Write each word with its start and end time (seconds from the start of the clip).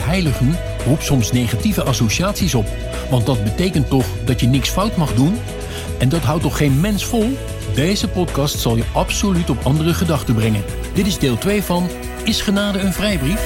Heiligen 0.00 0.58
roept 0.86 1.04
soms 1.04 1.32
negatieve 1.32 1.82
associaties 1.82 2.54
op. 2.54 2.66
Want 3.10 3.26
dat 3.26 3.44
betekent 3.44 3.88
toch 3.88 4.06
dat 4.24 4.40
je 4.40 4.46
niks 4.46 4.68
fout 4.68 4.96
mag 4.96 5.14
doen? 5.14 5.38
En 5.98 6.08
dat 6.08 6.22
houdt 6.22 6.42
toch 6.42 6.56
geen 6.56 6.80
mens 6.80 7.04
vol? 7.04 7.36
Deze 7.74 8.08
podcast 8.08 8.58
zal 8.58 8.76
je 8.76 8.84
absoluut 8.94 9.50
op 9.50 9.58
andere 9.62 9.94
gedachten 9.94 10.34
brengen. 10.34 10.64
Dit 10.94 11.06
is 11.06 11.18
deel 11.18 11.38
2 11.38 11.62
van 11.62 11.88
Is 12.24 12.40
genade 12.40 12.78
een 12.78 12.92
vrijbrief? 12.92 13.40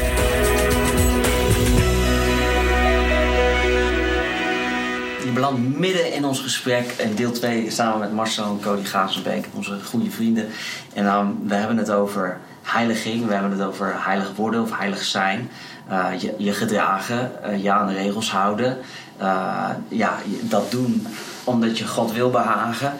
Je 5.24 5.30
belandt 5.34 5.78
midden 5.78 6.12
in 6.12 6.24
ons 6.24 6.40
gesprek 6.40 6.94
in 6.98 7.14
deel 7.14 7.32
2 7.32 7.70
samen 7.70 7.98
met 7.98 8.12
Marcel 8.12 8.44
en 8.44 8.60
Cody 8.60 8.84
Gazenbeek, 8.84 9.46
onze 9.54 9.78
goede 9.84 10.10
vrienden. 10.10 10.48
En 10.94 11.06
um, 11.06 11.38
we 11.48 11.54
hebben 11.54 11.76
het 11.76 11.90
over 11.90 12.40
heiliging, 12.62 13.26
we 13.26 13.32
hebben 13.32 13.50
het 13.50 13.62
over 13.62 13.94
heilig 13.96 14.32
worden 14.36 14.62
of 14.62 14.78
heilig 14.78 15.02
zijn. 15.02 15.50
Uh, 15.90 16.08
je, 16.18 16.34
je, 16.38 16.52
gedragen, 16.52 17.32
uh, 17.46 17.62
je 17.62 17.72
aan 17.72 17.86
de 17.86 17.92
regels 17.92 18.30
houden. 18.30 18.78
Uh, 19.20 19.68
ja, 19.88 20.18
dat 20.40 20.70
doen 20.70 21.06
omdat 21.44 21.78
je 21.78 21.86
God 21.86 22.12
wil 22.12 22.30
behagen. 22.30 22.92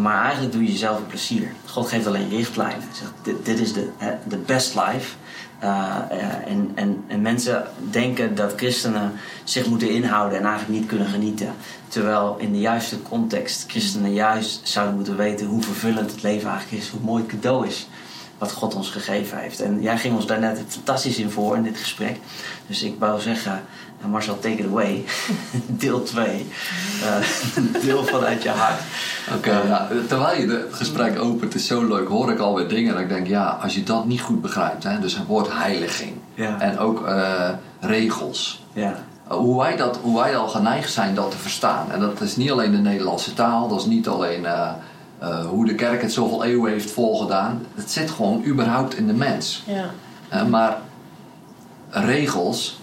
maar 0.00 0.22
eigenlijk 0.22 0.52
doe 0.52 0.64
je 0.64 0.72
jezelf 0.72 0.98
een 0.98 1.06
plezier. 1.06 1.52
God 1.66 1.88
geeft 1.88 2.06
alleen 2.06 2.28
richtlijnen. 2.28 2.88
Zegt, 2.92 3.44
dit, 3.44 3.60
is 3.60 3.72
de, 3.72 3.90
de 4.28 4.36
best 4.36 4.74
life. 4.74 5.14
en, 6.46 6.72
en, 6.74 7.04
en 7.06 7.22
mensen 7.22 7.66
denken 7.90 8.34
dat 8.34 8.52
christenen 8.56 9.12
zich 9.44 9.66
moeten 9.66 9.90
inhouden 9.90 10.38
en 10.38 10.44
eigenlijk 10.44 10.80
niet 10.80 10.88
kunnen 10.88 11.08
genieten. 11.08 11.54
Terwijl 11.88 12.36
in 12.38 12.52
de 12.52 12.60
juiste 12.60 13.02
context 13.02 13.64
christenen 13.66 14.12
juist 14.12 14.68
zouden 14.68 14.94
moeten 14.94 15.16
weten 15.16 15.46
hoe 15.46 15.62
vervullend 15.62 16.10
het 16.10 16.22
leven 16.22 16.50
eigenlijk 16.50 16.82
is, 16.82 16.88
hoe 16.88 17.00
mooi 17.00 17.22
het 17.22 17.30
cadeau 17.30 17.66
is 17.66 17.86
wat 18.38 18.52
God 18.52 18.74
ons 18.74 18.90
gegeven 18.90 19.38
heeft. 19.38 19.60
En 19.60 19.82
jij 19.82 19.98
ging 19.98 20.14
ons 20.14 20.26
daar 20.26 20.40
net 20.40 20.62
fantastisch 20.68 21.18
in 21.18 21.30
voor 21.30 21.56
in 21.56 21.62
dit 21.62 21.78
gesprek. 21.78 22.18
Dus 22.66 22.82
ik 22.82 22.94
wou 22.98 23.20
zeggen, 23.20 23.62
Marcel, 24.08 24.38
take 24.38 24.56
it 24.56 24.66
away. 24.66 25.04
deel 25.66 26.02
2. 26.02 26.46
Uh, 27.02 27.82
deel 27.84 28.04
vanuit 28.04 28.42
je 28.42 28.48
hart. 28.48 28.80
Oké, 29.28 29.48
okay, 29.48 29.66
ja, 29.66 29.88
terwijl 30.08 30.40
je 30.40 30.48
het 30.48 30.74
gesprek 30.74 31.18
opent, 31.18 31.54
is 31.54 31.66
zo 31.66 31.86
leuk, 31.86 32.08
hoor 32.08 32.30
ik 32.30 32.38
alweer 32.38 32.68
dingen 32.68 32.92
dat 32.92 33.02
ik 33.02 33.08
denk, 33.08 33.26
ja, 33.26 33.58
als 33.62 33.74
je 33.74 33.82
dat 33.82 34.06
niet 34.06 34.20
goed 34.20 34.42
begrijpt, 34.42 34.82
hè, 34.82 35.00
dus 35.00 35.16
het 35.16 35.26
woord 35.26 35.52
heiliging 35.52 36.12
ja. 36.34 36.60
en 36.60 36.78
ook 36.78 37.08
uh, 37.08 37.48
regels. 37.80 38.64
Ja. 38.72 38.94
Hoe 39.26 39.58
wij, 39.58 39.76
dat, 39.76 39.98
hoe 40.02 40.18
wij 40.18 40.36
al 40.36 40.48
geneigd 40.48 40.92
zijn 40.92 41.14
dat 41.14 41.30
te 41.30 41.38
verstaan. 41.38 41.90
En 41.90 42.00
dat 42.00 42.20
is 42.20 42.36
niet 42.36 42.50
alleen 42.50 42.70
de 42.70 42.78
Nederlandse 42.78 43.34
taal, 43.34 43.68
dat 43.68 43.80
is 43.80 43.86
niet 43.86 44.08
alleen 44.08 44.42
uh, 44.42 44.70
uh, 45.24 45.46
hoe 45.46 45.66
de 45.66 45.74
kerk 45.74 46.02
het 46.02 46.12
zoveel 46.12 46.44
eeuwen 46.44 46.72
heeft 46.72 46.90
volgedaan. 46.90 47.66
Het 47.74 47.90
zit 47.90 48.10
gewoon 48.10 48.44
überhaupt 48.44 48.96
in 48.96 49.06
de 49.06 49.12
mens. 49.12 49.62
Ja. 49.66 49.90
Uh, 50.32 50.46
maar 50.46 50.78
regels, 51.90 52.80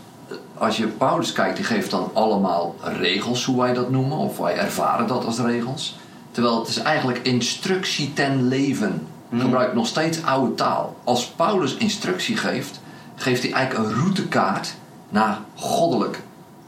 als 0.57 0.77
je 0.77 0.87
Paulus 0.87 1.31
kijkt, 1.31 1.55
die 1.55 1.65
geeft 1.65 1.91
dan 1.91 2.09
allemaal 2.13 2.75
regels, 2.81 3.45
hoe 3.45 3.57
wij 3.57 3.73
dat 3.73 3.89
noemen, 3.89 4.17
of 4.17 4.37
wij 4.37 4.57
ervaren 4.57 5.07
dat 5.07 5.25
als 5.25 5.39
regels. 5.39 5.99
Terwijl 6.31 6.59
het 6.59 6.67
is 6.67 6.77
eigenlijk 6.77 7.19
instructie 7.23 8.13
ten 8.13 8.47
leven. 8.47 9.07
Hmm. 9.29 9.39
Gebruikt 9.39 9.73
nog 9.73 9.87
steeds 9.87 10.23
oude 10.23 10.55
taal. 10.55 10.95
Als 11.03 11.27
Paulus 11.27 11.75
instructie 11.75 12.37
geeft, 12.37 12.79
geeft 13.15 13.43
hij 13.43 13.51
eigenlijk 13.51 13.89
een 13.89 13.99
routekaart 14.01 14.73
naar 15.09 15.39
goddelijk, 15.55 16.21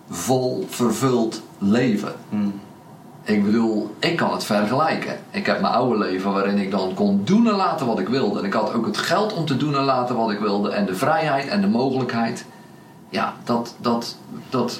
vol, 0.09 0.65
vervuld 0.69 1.41
leven. 1.57 2.13
Mm. 2.29 2.59
Ik 3.23 3.45
bedoel, 3.45 3.95
ik 3.99 4.15
kan 4.15 4.31
het 4.31 4.43
vergelijken. 4.43 5.19
Ik 5.31 5.45
heb 5.45 5.61
mijn 5.61 5.73
oude 5.73 5.97
leven 5.97 6.33
waarin 6.33 6.57
ik 6.57 6.71
dan 6.71 6.93
kon 6.93 7.21
doen 7.23 7.47
en 7.47 7.55
laten 7.55 7.85
wat 7.85 7.99
ik 7.99 8.07
wilde. 8.07 8.39
En 8.39 8.45
ik 8.45 8.53
had 8.53 8.73
ook 8.73 8.85
het 8.85 8.97
geld 8.97 9.33
om 9.33 9.45
te 9.45 9.57
doen 9.57 9.75
en 9.75 9.83
laten 9.83 10.15
wat 10.15 10.31
ik 10.31 10.39
wilde. 10.39 10.71
En 10.71 10.85
de 10.85 10.95
vrijheid 10.95 11.47
en 11.47 11.61
de 11.61 11.67
mogelijkheid. 11.67 12.45
Ja, 13.09 13.33
dat, 13.43 13.75
dat, 13.81 14.17
dat, 14.49 14.79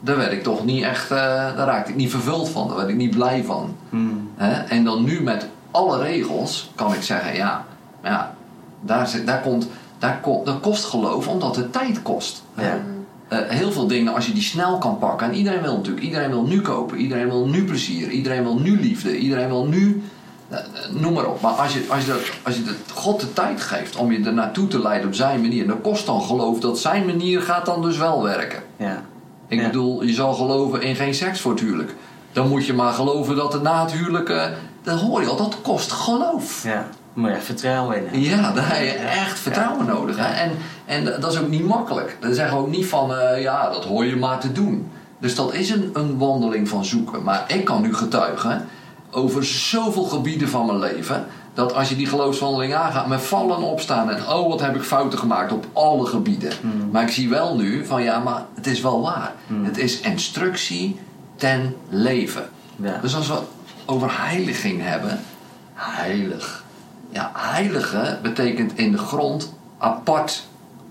daar 0.00 0.16
werd 0.16 0.32
ik 0.32 0.42
toch 0.42 0.64
niet 0.64 0.82
echt, 0.82 1.10
uh, 1.10 1.18
daar 1.18 1.66
raakte 1.66 1.90
ik 1.90 1.96
niet 1.96 2.10
vervuld 2.10 2.48
van. 2.48 2.66
Daar 2.66 2.76
werd 2.76 2.88
ik 2.88 2.96
niet 2.96 3.16
blij 3.16 3.44
van. 3.44 3.76
Mm. 3.88 4.30
Hè? 4.36 4.52
En 4.52 4.84
dan 4.84 5.04
nu 5.04 5.22
met 5.22 5.48
alle 5.70 5.98
regels 5.98 6.70
kan 6.74 6.92
ik 6.92 7.02
zeggen, 7.02 7.34
ja, 7.34 7.64
ja 8.02 8.34
daar, 8.80 9.08
zit, 9.08 9.26
daar, 9.26 9.40
komt, 9.40 9.68
daar, 9.98 10.20
dat 10.44 10.60
kost 10.60 10.84
geloof 10.84 11.28
omdat 11.28 11.56
het 11.56 11.72
tijd 11.72 12.02
kost. 12.02 12.42
Ja. 12.54 12.78
Uh, 13.32 13.38
heel 13.48 13.72
veel 13.72 13.86
dingen, 13.86 14.14
als 14.14 14.26
je 14.26 14.32
die 14.32 14.42
snel 14.42 14.78
kan 14.78 14.98
pakken. 14.98 15.26
En 15.26 15.34
iedereen 15.34 15.62
wil 15.62 15.76
natuurlijk, 15.76 16.04
iedereen 16.06 16.30
wil 16.30 16.42
nu 16.46 16.60
kopen, 16.60 16.98
iedereen 16.98 17.28
wil 17.28 17.46
nu 17.46 17.64
plezier, 17.64 18.10
iedereen 18.10 18.42
wil 18.42 18.58
nu 18.58 18.80
liefde, 18.80 19.18
iedereen 19.18 19.48
wil 19.48 19.66
nu. 19.66 20.02
Uh, 20.52 20.58
noem 20.90 21.12
maar 21.12 21.26
op. 21.26 21.40
Maar 21.40 21.52
als 21.52 21.72
je, 21.74 21.84
als, 21.88 22.04
je 22.04 22.10
dat, 22.10 22.20
als 22.42 22.56
je 22.56 22.62
dat 22.62 22.74
God 22.94 23.20
de 23.20 23.32
tijd 23.32 23.60
geeft 23.60 23.96
om 23.96 24.12
je 24.12 24.24
er 24.24 24.32
naartoe 24.32 24.68
te 24.68 24.80
leiden 24.82 25.08
op 25.08 25.14
zijn 25.14 25.40
manier, 25.40 25.66
dan 25.66 25.80
kost 25.80 26.06
dan 26.06 26.22
geloof 26.22 26.60
dat 26.60 26.78
zijn 26.78 27.06
manier 27.06 27.42
gaat 27.42 27.66
dan 27.66 27.82
dus 27.82 27.96
wel 27.98 28.22
werken. 28.22 28.62
Ja. 28.76 29.02
Ik 29.48 29.60
Ja. 29.60 29.66
bedoel, 29.66 30.02
je 30.02 30.12
zal 30.12 30.34
geloven 30.34 30.82
in 30.82 30.94
geen 30.96 31.14
seks 31.14 31.40
voor 31.40 31.52
het 31.52 31.60
huwelijk. 31.60 31.94
Dan 32.32 32.48
moet 32.48 32.66
je 32.66 32.72
maar 32.72 32.92
geloven 32.92 33.36
dat 33.36 33.52
het 33.52 33.62
na 33.62 33.82
het 33.82 33.92
huwelijk. 33.92 34.28
Uh, 34.28 34.44
dan 34.82 34.98
hoor 34.98 35.20
je 35.20 35.28
al, 35.28 35.36
dat 35.36 35.56
kost 35.62 35.92
geloof. 35.92 36.62
Ja. 36.64 36.88
Moet 37.16 37.30
je 37.30 37.40
vertrouwen 37.40 37.96
in. 37.96 38.02
hebben. 38.02 38.20
Ja, 38.20 38.52
daar 38.52 38.76
heb 38.76 38.82
je 38.82 38.92
echt 38.92 39.38
vertrouwen 39.38 39.86
nodig. 39.86 40.16
Hè? 40.16 40.34
En, 40.34 40.50
en 40.84 41.04
dat 41.20 41.32
is 41.32 41.38
ook 41.38 41.48
niet 41.48 41.64
makkelijk. 41.64 42.16
Dan 42.20 42.34
zeggen 42.34 42.56
we 42.56 42.62
ook 42.62 42.70
niet 42.70 42.86
van, 42.86 43.10
uh, 43.10 43.42
ja, 43.42 43.70
dat 43.70 43.84
hoor 43.84 44.04
je 44.04 44.16
maar 44.16 44.40
te 44.40 44.52
doen. 44.52 44.90
Dus 45.18 45.34
dat 45.34 45.54
is 45.54 45.70
een, 45.70 45.90
een 45.92 46.18
wandeling 46.18 46.68
van 46.68 46.84
zoeken. 46.84 47.22
Maar 47.22 47.44
ik 47.48 47.64
kan 47.64 47.82
nu 47.82 47.94
getuigen 47.94 48.66
over 49.10 49.44
zoveel 49.44 50.04
gebieden 50.04 50.48
van 50.48 50.66
mijn 50.66 50.78
leven. 50.78 51.26
Dat 51.54 51.74
als 51.74 51.88
je 51.88 51.96
die 51.96 52.06
geloofswandeling 52.06 52.74
aangaat 52.74 53.06
met 53.06 53.20
vallen 53.20 53.56
en 53.56 53.62
opstaan. 53.62 54.10
En 54.10 54.28
oh, 54.28 54.48
wat 54.48 54.60
heb 54.60 54.76
ik 54.76 54.82
fouten 54.82 55.18
gemaakt 55.18 55.52
op 55.52 55.66
alle 55.72 56.06
gebieden. 56.06 56.52
Mm. 56.60 56.90
Maar 56.90 57.02
ik 57.02 57.10
zie 57.10 57.28
wel 57.28 57.56
nu 57.56 57.86
van, 57.86 58.02
ja, 58.02 58.18
maar 58.18 58.44
het 58.54 58.66
is 58.66 58.80
wel 58.80 59.00
waar. 59.00 59.32
Mm. 59.46 59.64
Het 59.64 59.78
is 59.78 60.00
instructie 60.00 61.00
ten 61.36 61.76
leven. 61.88 62.48
Ja. 62.76 62.98
Dus 63.00 63.16
als 63.16 63.28
we 63.28 63.38
over 63.86 64.08
heiliging 64.12 64.82
hebben. 64.82 65.20
Heilig. 65.74 66.64
Ja, 67.10 67.30
heilige 67.34 68.18
betekent 68.22 68.78
in 68.78 68.92
de 68.92 68.98
grond 68.98 69.52
apart 69.78 70.46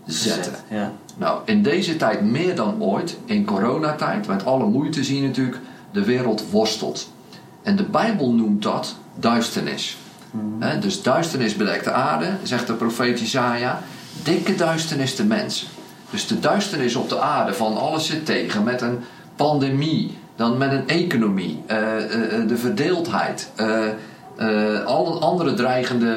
zetten. 0.06 0.54
Ja. 0.68 0.92
Nou, 1.18 1.40
in 1.46 1.64
deze 1.64 1.96
tijd 1.96 2.22
meer 2.22 2.56
dan 2.56 2.82
ooit, 2.82 3.18
in 3.26 3.46
coronatijd, 3.46 4.28
met 4.28 4.46
alle 4.46 4.66
moeite 4.66 5.04
zie 5.04 5.22
je 5.22 5.28
natuurlijk, 5.28 5.60
de 5.92 6.04
wereld 6.04 6.44
worstelt. 6.50 7.12
En 7.64 7.76
de 7.76 7.84
Bijbel 7.84 8.32
noemt 8.32 8.64
dat 8.64 8.96
duisternis. 9.16 9.98
Hè, 10.60 10.80
dus 10.80 11.02
duisternis 11.02 11.56
bedekt 11.56 11.84
de 11.84 11.92
aarde, 11.92 12.30
zegt 12.44 12.68
de 12.68 12.74
profeet 12.74 13.20
Isaiah. 13.20 13.76
Dikke 14.24 14.56
duisternis 14.56 15.16
de 15.16 15.26
mensen. 15.26 15.68
Dus 16.10 16.28
de 16.28 16.40
duisternis 16.40 16.96
op 16.96 17.10
de 17.10 17.20
aarde 17.20 17.54
van 17.54 17.78
alles 17.78 18.06
zit 18.06 18.26
tegen 18.26 18.64
met 18.64 18.82
een 18.82 18.98
pandemie, 19.36 20.18
dan 20.36 20.58
met 20.58 20.72
een 20.72 20.88
economie, 20.88 21.64
eh, 21.66 21.96
eh, 21.98 22.48
de 22.48 22.58
verdeeldheid. 22.58 23.52
eh, 23.56 23.84
uh, 24.38 24.84
alle 24.86 25.20
andere 25.20 25.54
dreigende 25.54 26.16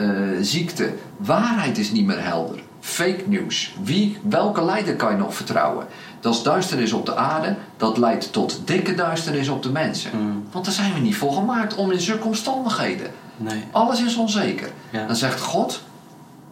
uh, 0.00 0.38
ziekten. 0.40 0.98
Waarheid 1.16 1.78
is 1.78 1.92
niet 1.92 2.06
meer 2.06 2.24
helder. 2.24 2.60
Fake 2.80 3.22
news. 3.26 3.74
Wie, 3.82 4.18
welke 4.22 4.64
leider 4.64 4.96
kan 4.96 5.10
je 5.12 5.18
nog 5.18 5.34
vertrouwen? 5.34 5.86
Dat 6.20 6.34
is 6.34 6.42
duisternis 6.42 6.92
op 6.92 7.06
de 7.06 7.16
aarde. 7.16 7.54
Dat 7.76 7.98
leidt 7.98 8.32
tot 8.32 8.60
dikke 8.64 8.94
duisternis 8.94 9.48
op 9.48 9.62
de 9.62 9.70
mensen. 9.70 10.10
Mm. 10.14 10.44
Want 10.52 10.64
daar 10.64 10.74
zijn 10.74 10.94
we 10.94 11.00
niet 11.00 11.16
voor 11.16 11.32
gemaakt 11.32 11.74
om 11.74 11.90
in 11.90 12.00
zulke 12.00 12.26
omstandigheden. 12.26 13.10
Nee. 13.36 13.64
Alles 13.70 14.02
is 14.02 14.16
onzeker. 14.16 14.70
Ja. 14.90 15.06
Dan 15.06 15.16
zegt 15.16 15.40
God. 15.40 15.82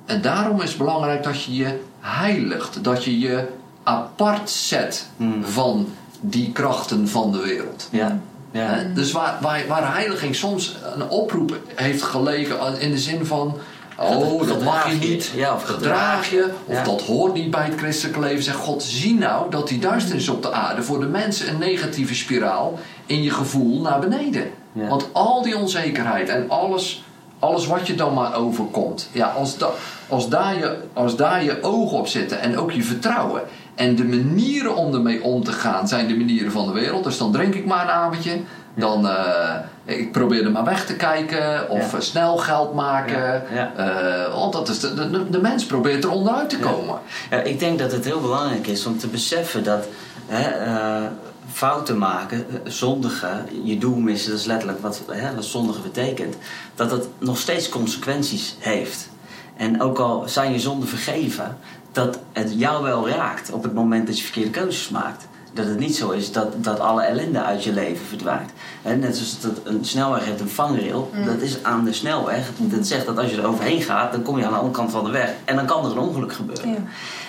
En 0.07 0.21
daarom 0.23 0.61
is 0.61 0.69
het 0.69 0.79
belangrijk 0.79 1.23
dat 1.23 1.43
je 1.43 1.55
je 1.55 1.81
heiligt. 2.01 2.85
Dat 2.85 3.05
je 3.05 3.19
je 3.19 3.49
apart 3.83 4.51
zet 4.51 5.07
Mm. 5.17 5.45
van 5.45 5.89
die 6.21 6.53
krachten 6.53 7.09
van 7.09 7.33
de 7.33 7.39
wereld. 7.39 7.89
Ja. 7.91 8.19
Ja. 8.51 8.67
Hè? 8.67 8.93
Dus 8.93 9.13
waar, 9.13 9.39
waar, 9.41 9.61
waar 9.69 9.95
heiliging 9.95 10.35
soms 10.35 10.77
een 10.95 11.09
oproep 11.09 11.57
heeft 11.75 12.03
gelegen 12.03 12.81
in 12.81 12.91
de 12.91 12.99
zin 12.99 13.27
van... 13.27 13.59
Oh, 14.01 14.49
dat 14.49 14.63
mag 14.63 14.91
je 14.91 14.97
niet. 15.09 15.33
Ja, 15.35 15.55
of 15.55 15.63
gedraag 15.63 16.31
je. 16.31 16.51
Of 16.67 16.75
Ja. 16.75 16.85
dat 16.85 17.03
hoort 17.03 17.35
niet 17.35 17.51
bij 17.51 17.65
het 17.65 17.79
christelijke 17.79 18.21
leven. 18.21 18.43
Zegt 18.43 18.57
God, 18.57 18.83
zie 18.83 19.15
nou 19.19 19.51
dat 19.51 19.69
die 19.69 19.79
duisternis 19.79 20.29
op 20.29 20.43
de 20.43 20.53
aarde 20.53 20.83
voor 20.83 21.01
de 21.01 21.07
mensen 21.07 21.49
een 21.49 21.59
negatieve 21.59 22.15
spiraal 22.15 22.79
in 23.07 23.23
je 23.23 23.31
gevoel 23.31 23.81
naar 23.81 23.99
beneden. 23.99 24.51
Ja. 24.73 24.89
Want 24.89 25.09
al 25.13 25.43
die 25.43 25.57
onzekerheid 25.57 26.29
en 26.29 26.51
alles, 26.51 27.05
alles 27.39 27.67
wat 27.67 27.87
je 27.87 27.95
dan 27.95 28.15
maar 28.15 28.35
overkomt. 28.35 29.09
Ja, 29.13 29.27
als, 29.27 29.59
da, 29.59 29.69
als, 30.09 30.29
daar 30.29 30.59
je, 30.59 30.77
als 30.93 31.17
daar 31.17 31.45
je 31.45 31.63
ogen 31.63 31.99
op 31.99 32.07
zitten 32.07 32.41
en 32.41 32.59
ook 32.59 32.71
je 32.71 32.83
vertrouwen. 32.83 33.43
En 33.79 33.97
de 33.97 34.05
manieren 34.05 34.77
om 34.77 34.95
ermee 34.95 35.23
om 35.23 35.45
te 35.45 35.53
gaan 35.53 35.89
zijn 35.89 36.07
de 36.09 36.17
manieren 36.17 36.53
van 36.53 36.67
de 36.67 36.73
wereld. 36.73 37.05
Dus 37.05 37.19
dan 37.19 37.33
drink 37.33 37.55
ik 37.55 37.67
maar 37.67 37.83
een 37.83 37.91
avondje. 37.91 38.41
Dan 38.75 39.07
uh, 39.07 39.55
ik 39.85 40.13
probeer 40.13 40.45
er 40.45 40.51
maar 40.51 40.65
weg 40.65 40.87
te 40.87 40.97
kijken. 40.97 41.71
Of 41.71 41.93
Ja. 41.93 42.01
snel 42.01 42.37
geld 42.37 42.75
maken. 42.75 43.43
Ja, 43.55 43.73
Eh, 43.77 44.35
want 44.35 44.53
dat 44.53 44.69
is 44.69 44.81
de, 44.81 45.11
de, 45.11 45.31
de 45.31 45.41
mens 45.41 45.65
probeert 45.67 46.05
er 46.05 46.11
onderuit 46.11 46.49
te 46.51 46.59
komen. 46.59 46.99
Ja, 47.31 47.37
ik 47.41 47.59
denk 47.59 47.79
dat 47.79 47.93
het 47.93 48.05
heel 48.05 48.21
belangrijk 48.21 48.67
is 48.67 48.87
om 48.87 48.99
te 48.99 49.07
beseffen 49.07 49.65
dat 49.65 49.87
hè, 50.27 50.49
eh, 50.65 51.07
fouten 51.53 51.99
maken, 51.99 52.47
eh, 52.51 52.71
zondigen, 52.71 53.47
je 53.65 53.79
doel 53.79 53.97
missen, 53.97 54.31
dat 54.31 54.41
is 54.41 54.47
letterlijk 54.47 54.81
wat, 54.83 55.03
hè, 55.11 55.35
wat 55.35 55.45
zondigen 55.45 55.83
betekent, 55.83 56.37
dat 56.75 56.91
het 56.91 57.07
nog 57.19 57.39
steeds 57.39 57.69
consequenties 57.69 58.57
heeft. 58.59 59.09
En 59.57 59.83
ook 59.83 59.99
al 59.99 60.23
zijn 60.27 60.53
je 60.53 60.59
zonden 60.59 60.89
vergeven, 60.89 61.59
dat 61.99 62.19
het 62.33 62.53
jou 62.57 62.83
wel 62.83 63.09
raakt 63.09 63.53
op 63.53 63.63
het 63.63 63.75
moment 63.75 64.07
dat 64.07 64.19
je 64.19 64.25
verkeerde 64.25 64.51
keuzes 64.51 64.89
maakt. 64.89 65.27
Dat 65.53 65.67
het 65.67 65.79
niet 65.79 65.97
zo 65.97 66.11
is 66.11 66.33
dat, 66.33 66.65
dat 66.65 66.81
alle 66.81 67.03
ellende 67.03 67.43
uit 67.43 67.65
je 67.65 67.73
leven 67.73 68.07
verdwijnt. 68.07 68.51
Hè, 68.83 68.97
net 68.97 69.17
zoals 69.17 69.41
dat 69.41 69.61
een 69.65 69.85
snelweg 69.85 70.25
heeft 70.25 70.41
een 70.41 70.49
vangrail, 70.49 71.11
dat 71.25 71.41
is 71.41 71.63
aan 71.63 71.85
de 71.85 71.93
snelweg. 71.93 72.51
Dat 72.57 72.87
zegt 72.87 73.07
dat 73.07 73.19
als 73.19 73.31
je 73.31 73.37
er 73.37 73.47
overheen 73.47 73.83
gaat, 73.83 74.13
dan 74.13 74.23
kom 74.23 74.39
je 74.39 74.45
aan 74.45 74.51
de 74.51 74.57
andere 74.57 74.75
kant 74.75 74.91
van 74.91 75.05
de 75.05 75.11
weg. 75.11 75.31
En 75.45 75.57
dan 75.57 75.67
kan 75.67 75.85
er 75.85 75.91
een 75.91 75.99
ongeluk 75.99 76.33
gebeuren. 76.33 76.69
Ja. 76.69 76.77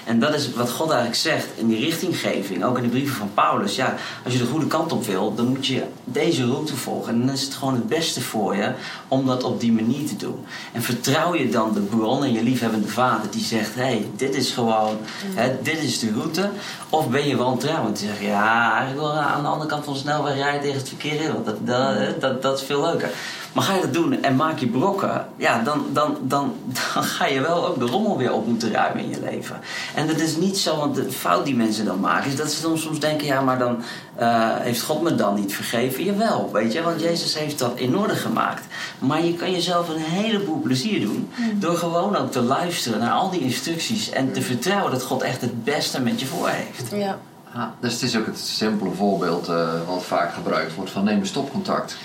En 0.10 0.20
dat 0.20 0.34
is 0.34 0.54
wat 0.54 0.72
God 0.72 0.88
eigenlijk 0.88 1.20
zegt 1.20 1.48
in 1.56 1.68
die 1.68 1.80
richtinggeving, 1.80 2.64
ook 2.64 2.78
in 2.78 2.84
de 2.84 2.90
brieven 2.90 3.16
van 3.16 3.32
Paulus. 3.34 3.76
Ja, 3.76 3.96
als 4.24 4.34
je 4.34 4.40
de 4.40 4.46
goede 4.46 4.68
kant 4.68 4.92
op 4.92 5.06
wil, 5.06 5.36
dan 5.36 5.48
moet 5.48 5.68
je 5.68 5.84
deze 6.04 6.46
route 6.46 6.76
volgen. 6.76 7.14
En 7.14 7.26
dan 7.26 7.36
is 7.36 7.42
het 7.42 7.54
gewoon 7.54 7.74
het 7.74 7.88
beste 7.88 8.22
voor 8.22 8.56
je 8.56 8.72
om 9.08 9.26
dat 9.26 9.44
op 9.44 9.60
die 9.60 9.72
manier 9.72 10.08
te 10.08 10.16
doen. 10.16 10.46
En 10.72 10.82
vertrouw 10.82 11.36
je 11.36 11.50
dan 11.50 11.74
de 11.74 11.80
bron 11.80 12.24
en 12.24 12.34
je 12.34 12.44
liefhebbende 12.44 12.88
vader 12.88 13.32
die 13.32 13.44
zegt: 13.44 13.76
hé, 13.76 13.82
hey, 13.82 14.10
dit 14.16 14.36
is 14.36 14.52
gewoon, 14.52 14.98
hè, 15.36 15.56
dit 15.62 15.84
is 15.84 16.00
de 16.00 16.12
route. 16.12 16.50
Of 16.90 17.10
ben 17.10 17.28
je 17.28 17.36
wantrouwend? 17.36 18.00
Die 18.00 18.08
zegt: 18.08 18.22
ja, 18.22 18.74
eigenlijk 18.74 19.02
wel 19.02 19.14
aan 19.14 19.42
de 19.42 19.48
andere 19.48 19.70
kant 19.70 19.84
van 19.84 19.94
de 19.94 20.00
snelweg 20.00 20.36
rijden 20.36 20.62
tegen 20.62 20.78
het 20.78 20.88
verkeer 20.88 21.22
in, 21.22 21.34
want 21.34 21.46
dat, 21.46 21.68
dat, 21.68 22.22
dat, 22.22 22.42
dat 22.42 22.60
is 22.60 22.66
veel 22.66 22.82
leuker. 22.82 23.10
Maar 23.54 23.64
ga 23.64 23.74
je 23.74 23.82
dat 23.82 23.94
doen 23.94 24.24
en 24.24 24.36
maak 24.36 24.60
je 24.60 24.68
brokken, 24.68 25.28
ja, 25.36 25.64
dan, 25.64 25.86
dan, 25.94 26.18
dan, 26.22 26.54
dan 26.66 27.04
ga 27.04 27.26
je 27.26 27.42
wel 27.42 27.68
ook 27.68 27.80
de 27.80 27.86
rommel 27.86 28.18
weer 28.18 28.34
op 28.34 28.48
moeten 28.48 28.72
ruimen 28.72 29.04
in 29.04 29.10
je 29.10 29.20
leven. 29.20 29.60
En 29.96 30.08
dat 30.08 30.20
is 30.20 30.36
niet 30.36 30.58
zo, 30.58 30.78
want 30.78 30.96
de 30.96 31.12
fout 31.12 31.46
die 31.46 31.56
mensen 31.56 31.86
dan 31.86 32.00
maken, 32.00 32.30
is 32.30 32.36
dat 32.36 32.52
ze 32.52 32.62
dan 32.62 32.78
soms 32.78 33.00
denken: 33.00 33.28
ja, 33.28 33.42
maar 33.42 33.58
dan 33.58 33.84
eh, 34.16 34.56
heeft 34.58 34.82
God 34.82 35.02
me 35.02 35.16
dan 35.16 35.36
niet 35.36 35.54
vergeven. 35.54 36.04
Jawel, 36.04 36.50
weet 36.54 36.74
je, 36.74 36.82
want 36.82 37.02
Jezus 37.02 37.38
heeft 37.38 37.60
dat 37.60 37.78
in 37.78 37.98
orde 37.98 38.16
gemaakt. 38.16 38.66
Maar 39.00 39.26
je 39.26 39.34
kan 39.34 39.52
jezelf 39.52 39.90
een 39.90 40.02
heleboel 40.02 40.62
plezier 40.62 41.02
doen 41.02 41.30
door 41.56 41.78
gewoon 41.78 42.16
ook 42.16 42.32
te 42.32 42.42
luisteren 42.42 43.00
naar 43.00 43.12
al 43.12 43.30
die 43.30 43.42
instructies 43.42 44.10
en 44.10 44.32
te 44.32 44.42
vertrouwen 44.42 44.92
dat 44.92 45.04
God 45.04 45.22
echt 45.22 45.42
het 45.42 45.64
beste 45.64 46.02
met 46.02 46.20
je 46.20 46.26
voor 46.26 46.50
heeft. 46.50 46.92
Ja. 46.92 47.20
Ja, 47.54 47.74
dus 47.80 47.94
het 47.94 48.02
is 48.02 48.18
ook 48.18 48.26
het 48.26 48.40
simpele 48.40 48.92
voorbeeld 48.92 49.48
eh, 49.48 49.70
wat 49.88 50.04
vaak 50.04 50.34
gebruikt 50.34 50.76
wordt 50.76 50.92
van 50.92 51.04
neem 51.04 51.20
een 51.20 51.26
stopcontact. 51.26 51.96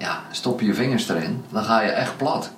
Ja, 0.00 0.20
stop 0.30 0.60
je 0.60 0.74
vingers 0.74 1.08
erin, 1.08 1.44
dan 1.52 1.64
ga 1.64 1.82
je 1.82 1.90
echt 1.90 2.16
plat. 2.16 2.50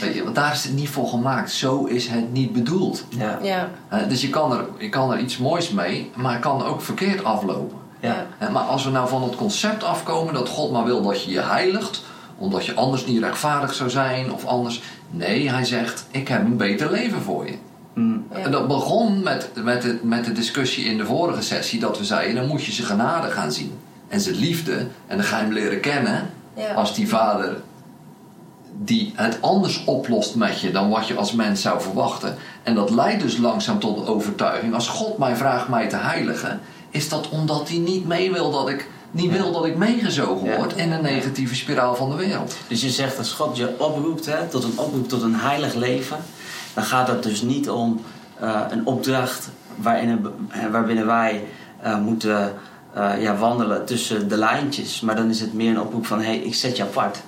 Weet 0.00 0.14
je, 0.14 0.22
want 0.24 0.34
daar 0.34 0.52
is 0.52 0.64
het 0.64 0.74
niet 0.74 0.88
voor 0.88 1.08
gemaakt. 1.08 1.50
Zo 1.50 1.84
is 1.84 2.08
het 2.08 2.32
niet 2.32 2.52
bedoeld. 2.52 3.04
Ja, 3.08 3.38
Ja. 3.42 3.68
Eh, 3.88 3.98
dus 4.08 4.20
je 4.20 4.28
kan, 4.28 4.52
er, 4.52 4.64
je 4.78 4.88
kan 4.88 5.12
er 5.12 5.18
iets 5.18 5.38
moois 5.38 5.70
mee, 5.70 6.10
maar 6.14 6.32
het 6.32 6.40
kan 6.42 6.64
ook 6.64 6.82
verkeerd 6.82 7.24
aflopen. 7.24 7.76
ja. 8.00 8.26
Eh, 8.38 8.48
Maar 8.48 8.62
als 8.62 8.84
we 8.84 8.90
nou 8.90 9.08
van 9.08 9.22
het 9.22 9.34
concept 9.36 9.84
afkomen 9.84 10.34
dat 10.34 10.48
God 10.48 10.72
maar 10.72 10.84
wil 10.84 11.02
dat 11.02 11.24
je 11.24 11.30
je 11.30 11.40
heiligt, 11.40 12.02
omdat 12.38 12.66
je 12.66 12.74
anders 12.74 13.06
niet 13.06 13.22
rechtvaardig 13.22 13.74
zou 13.74 13.90
zijn 13.90 14.32
of 14.32 14.44
anders. 14.44 14.82
Nee, 15.10 15.50
hij 15.50 15.64
zegt: 15.64 16.06
Ik 16.10 16.28
heb 16.28 16.44
een 16.44 16.56
beter 16.56 16.90
leven 16.90 17.22
voor 17.22 17.46
je. 17.46 17.54
Mm, 17.94 18.26
Ja. 18.32 18.36
En 18.38 18.50
dat 18.50 18.68
begon 18.68 19.22
met, 19.22 19.50
met, 19.54 19.82
de, 19.82 19.98
met 20.02 20.24
de 20.24 20.32
discussie 20.32 20.84
in 20.84 20.96
de 20.98 21.04
vorige 21.06 21.42
sessie 21.42 21.80
dat 21.80 21.98
we 21.98 22.04
zeiden: 22.04 22.34
dan 22.34 22.46
moet 22.46 22.64
je 22.64 22.72
zijn 22.72 22.86
genade 22.86 23.30
gaan 23.30 23.52
zien. 23.52 23.78
En 24.08 24.20
zijn 24.20 24.36
liefde. 24.36 24.86
En 25.06 25.16
dan 25.16 25.22
ga 25.26 25.36
je 25.36 25.42
hem 25.44 25.52
leren 25.52 25.80
kennen 25.80 26.30
Ja. 26.54 26.72
als 26.74 26.94
die 26.94 27.08
vader 27.08 27.56
die 28.84 29.12
het 29.16 29.38
anders 29.40 29.84
oplost 29.84 30.34
met 30.34 30.60
je 30.60 30.70
dan 30.70 30.88
wat 30.90 31.06
je 31.06 31.14
als 31.14 31.32
mens 31.32 31.62
zou 31.62 31.80
verwachten. 31.80 32.36
En 32.62 32.74
dat 32.74 32.90
leidt 32.90 33.22
dus 33.22 33.36
langzaam 33.36 33.78
tot 33.78 33.96
de 33.96 34.06
overtuiging: 34.12 34.74
als 34.74 34.88
God 34.88 35.18
mij 35.18 35.36
vraagt 35.36 35.68
mij 35.68 35.88
te 35.88 35.96
heiligen, 35.96 36.60
is 36.90 37.08
dat 37.08 37.28
omdat 37.28 37.68
hij 37.68 37.78
niet 37.78 38.06
mee 38.06 38.32
wil 38.32 38.50
dat 38.50 38.68
ik. 38.68 38.90
Niet 39.10 39.30
wil 39.30 39.52
dat 39.52 39.64
ik 39.64 39.76
meegezogen 39.76 40.46
Ja. 40.48 40.56
word 40.56 40.76
in 40.76 40.90
de 40.90 40.96
negatieve 40.96 41.54
spiraal 41.54 41.94
van 41.94 42.10
de 42.10 42.16
wereld. 42.16 42.54
Dus 42.68 42.80
je 42.82 42.90
zegt 42.90 43.18
als 43.18 43.32
God 43.32 43.56
je 43.56 43.74
oproept 43.78 44.26
hè, 44.26 44.46
tot 44.46 44.64
een 44.64 44.78
oproep 44.78 45.08
tot 45.08 45.22
een 45.22 45.34
heilig 45.36 45.74
leven, 45.74 46.16
dan 46.74 46.84
gaat 46.84 47.08
het 47.08 47.22
dus 47.22 47.42
niet 47.42 47.70
om 47.70 48.00
eh, 48.38 48.60
een 48.70 48.86
opdracht 48.86 49.48
waarin, 49.76 50.26
eh, 50.50 50.66
waarbinnen 50.70 51.06
wij 51.06 51.44
eh, 51.80 51.98
moeten 51.98 52.52
eh, 52.94 53.22
ja, 53.22 53.36
wandelen 53.36 53.84
tussen 53.84 54.28
de 54.28 54.36
lijntjes. 54.36 55.00
Maar 55.00 55.16
dan 55.16 55.28
is 55.28 55.40
het 55.40 55.52
meer 55.52 55.70
een 55.70 55.80
oproep 55.80 56.06
van 56.06 56.18
hé, 56.18 56.24
hey, 56.24 56.38
ik 56.38 56.54
zet 56.54 56.76
je 56.76 56.82
apart. 56.82 57.22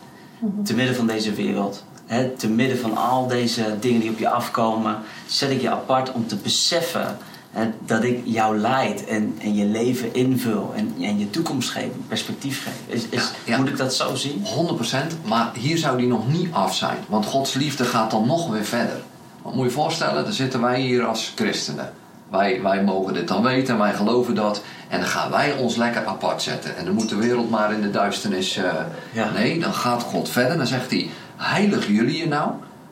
Te 0.64 0.75
midden 0.75 0.96
van 0.96 1.06
deze 1.06 1.32
wereld. 1.32 1.84
Hè, 2.06 2.28
te 2.28 2.49
midden 2.49 2.78
van 2.78 2.96
al 2.96 3.26
deze 3.26 3.76
dingen 3.81 4.00
die 4.00 4.11
op 4.11 4.19
je 4.19 4.28
afkomen, 4.28 4.99
zet 5.26 5.50
ik 5.50 5.61
je 5.61 5.70
apart 5.70 6.12
om 6.12 6.26
te 6.26 6.37
beseffen 6.37 7.19
hè, 7.50 7.70
dat 7.87 8.05
ik 8.05 8.20
jou 8.25 8.58
leid 8.58 9.05
en, 9.05 9.34
en 9.38 9.55
je 9.55 9.64
leven 9.64 10.14
invul 10.14 10.72
en, 10.76 10.94
en 11.00 11.19
je 11.19 11.31
toekomst 11.31 11.70
geef, 11.70 11.88
perspectief 12.08 12.62
geef. 12.62 12.94
Is, 12.94 13.08
is, 13.08 13.20
Ja, 13.20 13.52
ja. 13.52 13.58
Moet 13.58 13.69
ik 13.69 13.76
dat 13.76 13.94
zo 13.94 14.14
zien? 14.14 14.44
100%, 15.22 15.28
maar 15.28 15.50
hier 15.55 15.78
zou 15.78 15.96
die 15.96 16.06
nog 16.06 16.28
niet 16.28 16.52
af 16.52 16.75
zijn. 16.75 16.96
Want 17.08 17.26
Gods 17.26 17.55
liefde 17.55 17.84
gaat 17.84 18.11
dan 18.11 18.26
nog 18.26 18.50
weer 18.50 18.64
verder. 18.64 19.02
Want 19.43 19.55
moet 19.55 19.64
je 19.64 19.70
je 19.70 19.76
voorstellen, 19.76 20.25
dan 20.25 20.32
zitten 20.32 20.61
wij 20.61 20.81
hier 20.81 21.05
als 21.05 21.32
christenen. 21.34 21.93
Wij, 22.36 22.62
wij 22.62 22.82
mogen 22.82 23.14
dit 23.14 23.28
dan 23.28 23.42
weten, 23.42 23.78
wij 23.78 23.92
geloven 23.94 24.34
dat. 24.34 24.62
En 24.88 24.98
dan 25.00 25.08
gaan 25.08 25.31
wij 25.31 25.52
ons 25.52 25.76
lekker 25.76 26.04
apart 26.06 26.42
zetten. 26.42 26.76
En 26.76 26.84
dan 26.84 26.94
moet 26.94 27.08
de 27.08 27.16
wereld 27.16 27.50
maar 27.50 27.72
in 27.72 27.81
de 27.81 27.90
duisternis. 27.90 28.56
eh, 28.56 28.64
Ja. 29.12 29.31
Nee, 29.31 29.58
dan 29.60 29.75
gaat 29.75 30.02
God 30.02 30.28
verder. 30.28 30.56
Dan 30.56 30.66
zegt 30.66 30.90
hij: 30.90 31.10
Heilig 31.36 31.86
jullie 31.86 32.16
je 32.19 32.28
nou. 32.28 32.50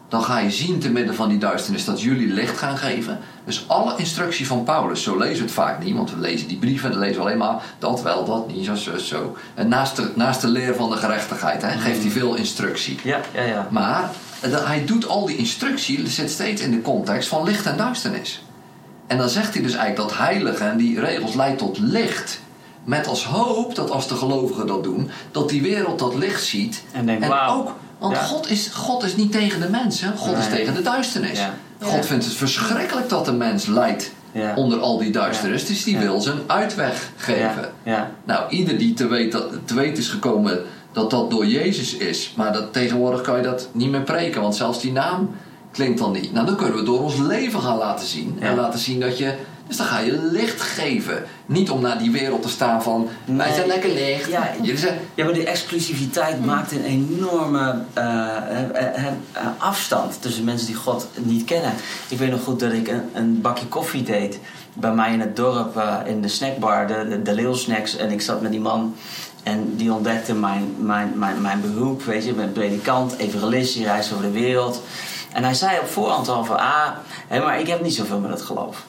Dan 0.08 0.22
ga 0.22 0.38
je 0.38 0.50
zien 0.50 0.78
te 0.78 0.90
midden 0.90 1.14
van 1.14 1.28
die 1.28 1.38
duisternis 1.38 1.84
dat 1.84 2.00
jullie 2.02 2.32
licht 2.32 2.58
gaan 2.58 2.76
geven. 2.78 3.18
Dus 3.44 3.64
alle 3.68 3.94
instructie 3.96 4.46
van 4.46 4.64
Paulus, 4.64 5.02
zo 5.02 5.18
lezen 5.18 5.36
we 5.36 5.42
het 5.42 5.52
vaak 5.52 5.84
niet, 5.84 5.94
want 5.96 6.10
we 6.10 6.20
lezen 6.20 6.48
die 6.48 6.56
brieven 6.58 6.86
en 6.86 6.92
dan 6.94 7.00
lezen 7.04 7.16
we 7.16 7.22
alleen 7.26 7.38
maar 7.38 7.62
dat 7.78 8.02
wel, 8.02 8.24
dat 8.24 8.46
niet, 8.52 8.64
zo, 8.64 8.74
zo, 8.74 8.96
zo. 8.98 9.36
En 9.54 9.68
naast 9.68 9.96
de, 9.96 10.10
naast 10.14 10.40
de 10.40 10.48
leer 10.48 10.74
van 10.74 10.90
de 10.90 10.96
gerechtigheid 10.96 11.62
hè, 11.62 11.68
geeft 11.78 12.02
hij 12.02 12.10
veel 12.10 12.34
instructie. 12.34 12.98
Ja, 13.04 13.20
ja, 13.34 13.42
ja. 13.42 13.66
Maar 13.70 14.10
eh, 14.40 14.66
hij 14.66 14.84
doet 14.84 15.08
al 15.08 15.26
die 15.26 15.36
instructie, 15.36 16.08
zit 16.08 16.30
steeds 16.30 16.62
in 16.62 16.70
de 16.70 16.82
context 16.82 17.28
van 17.28 17.42
licht 17.44 17.66
en 17.66 17.76
duisternis. 17.76 18.42
En 19.12 19.18
dan 19.18 19.28
zegt 19.28 19.54
hij 19.54 19.62
dus 19.62 19.74
eigenlijk 19.74 20.08
dat 20.08 20.18
heilige 20.18 20.64
en 20.64 20.76
die 20.76 21.00
regels 21.00 21.34
leidt 21.34 21.58
tot 21.58 21.78
licht. 21.78 22.40
Met 22.84 23.06
als 23.06 23.24
hoop 23.24 23.74
dat 23.74 23.90
als 23.90 24.08
de 24.08 24.14
gelovigen 24.14 24.66
dat 24.66 24.82
doen, 24.82 25.10
dat 25.30 25.48
die 25.48 25.62
wereld 25.62 25.98
dat 25.98 26.14
licht 26.14 26.44
ziet. 26.44 26.82
En 26.92 27.06
denkt, 27.06 27.26
wauw. 27.26 27.58
ook, 27.58 27.72
want 27.98 28.16
Ja. 28.16 28.22
God, 28.22 28.50
is, 28.50 28.68
God 28.68 29.04
is 29.04 29.16
niet 29.16 29.32
tegen 29.32 29.60
de 29.60 29.68
mensen, 29.68 30.16
God 30.16 30.36
is 30.38 30.48
tegen 30.48 30.74
de 30.74 30.82
duisternis. 30.82 31.38
Ja. 31.38 31.54
God 31.80 31.94
Ja. 31.94 32.02
vindt 32.02 32.24
het 32.24 32.34
verschrikkelijk 32.34 33.08
dat 33.08 33.24
de 33.24 33.32
mens 33.32 33.66
lijdt 33.66 34.12
Ja. 34.32 34.54
onder 34.56 34.78
al 34.80 34.98
die 34.98 35.10
duisternis. 35.12 35.66
Dus 35.66 35.84
die 35.84 35.94
Ja. 35.94 36.00
wil 36.00 36.20
zijn 36.20 36.38
uitweg 36.46 37.10
geven. 37.16 37.72
Ja, 37.82 37.92
ja. 37.92 38.10
Nou, 38.24 38.50
ieder 38.50 38.78
die 38.78 38.94
te 38.94 39.06
weet, 39.06 39.32
dat, 39.32 39.44
te 39.64 39.74
weten 39.74 39.98
is 39.98 40.08
gekomen 40.08 40.60
dat 40.92 41.10
dat 41.10 41.30
door 41.30 41.46
Jezus 41.46 41.96
is. 41.96 42.32
Maar 42.36 42.52
dat, 42.52 42.72
tegenwoordig 42.72 43.20
kan 43.20 43.36
je 43.36 43.42
dat 43.42 43.68
niet 43.72 43.90
meer 43.90 44.00
preken, 44.02 44.40
want 44.42 44.56
zelfs 44.56 44.80
die 44.80 44.92
naam 44.92 45.30
klinkt 45.72 45.98
dan 45.98 46.12
niet. 46.12 46.32
Nou, 46.32 46.46
dan 46.46 46.56
kunnen 46.56 46.76
we 46.76 46.82
door 46.82 47.02
ons 47.02 47.18
leven 47.18 47.60
gaan 47.60 47.76
laten 47.76 48.06
zien. 48.06 48.36
En 48.40 48.56
laten 48.56 48.78
zien 48.78 49.00
dat 49.00 49.18
je... 49.18 49.34
Dus 49.66 49.76
dan 49.76 49.86
ga 49.86 49.98
je 49.98 50.28
licht 50.32 50.60
geven. 50.60 51.24
Niet 51.46 51.70
om 51.70 51.80
naar 51.80 51.98
die 51.98 52.10
wereld 52.10 52.42
te 52.42 52.48
staan 52.48 52.82
van... 52.82 53.08
Wij 53.24 53.52
zijn 53.52 53.66
lekker 53.66 53.90
licht. 53.90 54.30
Ja. 54.30 54.50
Je 54.62 54.76
zegt, 54.76 54.94
Ja, 55.14 55.24
maar 55.24 55.34
die 55.34 55.44
exclusiviteit 55.44 56.44
maakt 56.44 56.72
een 56.72 56.84
enorme 56.84 57.82
eh, 57.92 58.04
eh, 58.04 59.06
eh, 59.06 59.12
afstand 59.58 60.22
tussen 60.22 60.44
mensen 60.44 60.66
die 60.66 60.76
God 60.76 61.08
niet 61.18 61.44
kennen. 61.44 61.72
Ik 62.08 62.18
weet 62.18 62.30
nog 62.30 62.42
goed 62.42 62.60
dat 62.60 62.72
ik 62.72 62.88
een, 62.88 63.02
een 63.12 63.40
bakje 63.40 63.66
koffie 63.66 64.02
deed 64.02 64.38
bij 64.72 64.92
mij 64.92 65.12
in 65.12 65.20
het 65.20 65.36
dorp 65.36 65.82
in 66.06 66.22
de 66.22 66.28
snackbar, 66.28 66.86
de, 66.86 67.22
de, 67.22 67.34
de. 67.34 67.96
En 67.98 68.10
ik 68.10 68.20
zat 68.20 68.42
met 68.42 68.50
die 68.50 68.60
man 68.60 68.94
en 69.42 69.76
die 69.76 69.92
ontdekte 69.92 70.34
mijn, 70.34 70.74
mijn, 70.78 71.12
mijn, 71.14 71.40
mijn 71.40 71.60
beroep. 71.60 72.02
Weet 72.02 72.24
je, 72.24 72.30
ik 72.30 72.36
ben 72.36 72.52
predikant, 72.52 73.16
evangelist, 73.16 73.74
je 73.74 73.84
reist 73.84 74.12
over 74.12 74.24
de 74.24 74.30
wereld. 74.30 74.82
En 75.32 75.44
hij 75.44 75.54
zei 75.54 75.78
op 75.78 75.86
voorhand 75.86 76.28
al 76.28 76.44
van, 76.44 76.58
ah, 76.58 76.88
hé, 77.28 77.40
maar 77.40 77.60
ik 77.60 77.66
heb 77.66 77.82
niet 77.82 77.94
zoveel 77.94 78.18
met 78.18 78.30
het 78.30 78.42
geloof. 78.42 78.84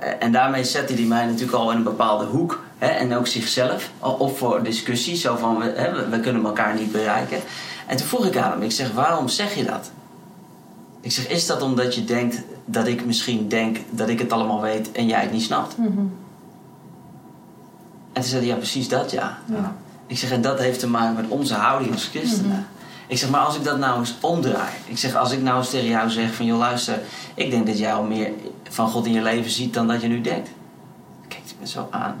Eh, 0.00 0.12
En 0.18 0.32
daarmee 0.32 0.64
zette 0.64 0.92
hij 0.94 1.02
mij 1.02 1.24
natuurlijk 1.26 1.52
al 1.52 1.70
in 1.70 1.76
een 1.76 1.82
bepaalde 1.82 2.24
hoek. 2.24 2.62
Hè, 2.78 2.86
en 2.86 3.16
ook 3.16 3.26
zichzelf 3.26 3.90
op 3.98 4.38
voor 4.38 4.62
discussie. 4.62 5.16
Zo 5.16 5.36
van, 5.36 5.58
we, 5.58 5.72
hè, 5.76 5.92
we, 5.92 6.08
we 6.08 6.20
kunnen 6.20 6.44
elkaar 6.44 6.74
niet 6.74 6.92
bereiken. 6.92 7.38
En 7.86 7.96
toen 7.96 8.06
vroeg 8.06 8.24
ik 8.26 8.36
aan 8.36 8.50
hem, 8.50 8.62
ik 8.62 8.72
zeg, 8.72 8.92
waarom 8.92 9.28
zeg 9.28 9.54
je 9.54 9.64
dat? 9.64 9.90
Ik 11.00 11.12
zeg, 11.12 11.28
is 11.28 11.46
dat 11.46 11.62
omdat 11.62 11.94
je 11.94 12.04
denkt 12.04 12.42
dat 12.64 12.86
ik 12.86 13.04
misschien 13.06 13.48
denk 13.48 13.78
dat 13.90 14.08
ik 14.08 14.18
het 14.18 14.32
allemaal 14.32 14.60
weet 14.60 14.92
en 14.92 15.06
jij 15.06 15.20
het 15.20 15.32
niet 15.32 15.42
snapt? 15.42 15.74
En 18.12 18.20
toen 18.20 18.30
zei 18.30 18.40
hij, 18.40 18.50
ja 18.50 18.56
precies 18.56 18.88
dat 18.88 19.10
ja. 19.10 19.38
Ja. 19.46 19.74
Ik 20.06 20.18
zeg, 20.18 20.30
en 20.30 20.40
dat 20.42 20.58
heeft 20.58 20.78
te 20.80 20.88
maken 20.88 21.14
met 21.14 21.28
onze 21.28 21.54
houding 21.54 21.92
als 21.92 22.06
christenen. 22.06 22.66
Ik 23.10 23.18
zeg, 23.18 23.30
maar 23.30 23.40
als 23.40 23.56
ik 23.56 23.64
dat 23.64 23.78
nou 23.78 23.98
eens 23.98 24.14
omdraai. 24.20 24.74
Ik 24.86 24.98
zeg, 24.98 25.14
als 25.14 25.32
ik 25.32 25.42
nou 25.42 25.58
eens 25.58 25.70
tegen 25.70 25.88
jou 25.88 26.10
zeg 26.10 26.34
van, 26.34 26.46
joh 26.46 26.58
luister, 26.58 27.00
ik 27.34 27.50
denk 27.50 27.66
dat 27.66 27.78
jij 27.78 27.92
al 27.92 28.02
meer 28.02 28.32
van 28.68 28.88
God 28.88 29.06
in 29.06 29.12
je 29.12 29.22
leven 29.22 29.50
ziet 29.50 29.74
dan 29.74 29.86
dat 29.86 30.02
je 30.02 30.08
nu 30.08 30.20
denkt. 30.20 30.48
me 31.60 31.66
zo 31.66 31.88
aan. 31.90 32.16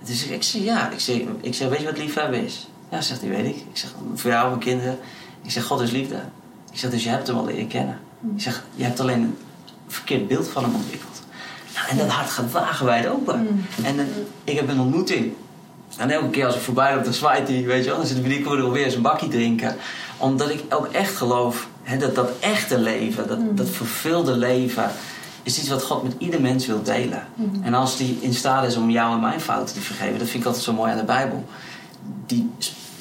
En 0.00 0.06
toen 0.06 0.14
zeg 0.14 0.28
ik, 0.28 0.34
ik 0.34 0.42
zeg 0.42 0.62
ja. 0.62 0.90
Ik 0.90 1.00
zeg, 1.00 1.16
ik 1.40 1.54
zeg, 1.54 1.68
weet 1.68 1.78
je 1.78 1.84
wat 1.84 1.98
liefhebben 1.98 2.44
is? 2.44 2.68
Ja, 2.90 3.00
zegt 3.00 3.20
hij, 3.20 3.30
weet 3.30 3.44
ik. 3.44 3.56
Ik 3.56 3.76
zeg, 3.76 3.94
voor 4.14 4.30
jou, 4.30 4.48
mijn 4.48 4.60
kinderen. 4.60 4.98
Ik 5.42 5.50
zeg, 5.50 5.64
God 5.64 5.80
is 5.80 5.90
liefde. 5.90 6.22
Ik 6.72 6.78
zeg, 6.78 6.90
dus 6.90 7.04
je 7.04 7.08
hebt 7.08 7.26
hem 7.26 7.36
al 7.36 7.44
leren 7.44 7.68
kennen. 7.68 8.00
Ik 8.34 8.42
zeg, 8.42 8.64
je 8.74 8.84
hebt 8.84 9.00
alleen 9.00 9.22
een 9.22 9.36
verkeerd 9.86 10.28
beeld 10.28 10.48
van 10.48 10.62
hem 10.62 10.74
ontwikkeld. 10.74 11.22
Nou, 11.74 11.88
en 11.88 11.96
dat 11.96 12.08
hart 12.08 12.30
gaat 12.30 12.50
wagenwijd 12.50 13.06
open. 13.06 13.66
En 13.82 13.96
dan, 13.96 14.06
ik 14.44 14.56
heb 14.56 14.68
een 14.68 14.80
ontmoeting. 14.80 15.32
En 15.96 16.10
elke 16.10 16.30
keer 16.30 16.46
als 16.46 16.54
ik 16.54 16.60
voorbij 16.60 16.94
loop, 16.94 17.04
dan 17.04 17.12
zwaait 17.12 17.48
hij, 17.48 17.64
weet 17.64 17.84
je 17.84 17.88
wel. 17.88 17.98
Dan 17.98 18.06
zit 18.06 18.16
ik 18.24 18.44
weer 18.44 18.62
alweer 18.62 18.84
eens 18.84 18.94
een 18.94 19.02
bakje 19.02 19.28
drinken. 19.28 19.76
Omdat 20.16 20.50
ik 20.50 20.62
ook 20.68 20.86
echt 20.86 21.16
geloof, 21.16 21.66
hè, 21.82 21.96
dat 21.96 22.14
dat 22.14 22.30
echte 22.40 22.78
leven, 22.78 23.28
dat, 23.28 23.56
dat 23.56 23.68
vervulde 23.68 24.36
leven... 24.36 24.90
is 25.42 25.58
iets 25.58 25.68
wat 25.68 25.82
God 25.82 26.02
met 26.02 26.14
ieder 26.18 26.40
mens 26.40 26.66
wil 26.66 26.82
delen. 26.82 27.26
En 27.62 27.74
als 27.74 27.96
die 27.96 28.18
in 28.20 28.34
staat 28.34 28.66
is 28.66 28.76
om 28.76 28.90
jou 28.90 29.14
en 29.14 29.20
mijn 29.20 29.40
fouten 29.40 29.74
te 29.74 29.80
vergeven... 29.80 30.18
dat 30.18 30.28
vind 30.28 30.42
ik 30.42 30.46
altijd 30.46 30.64
zo 30.64 30.72
mooi 30.72 30.90
aan 30.90 30.98
de 30.98 31.04
Bijbel. 31.04 31.44
Die, 32.26 32.50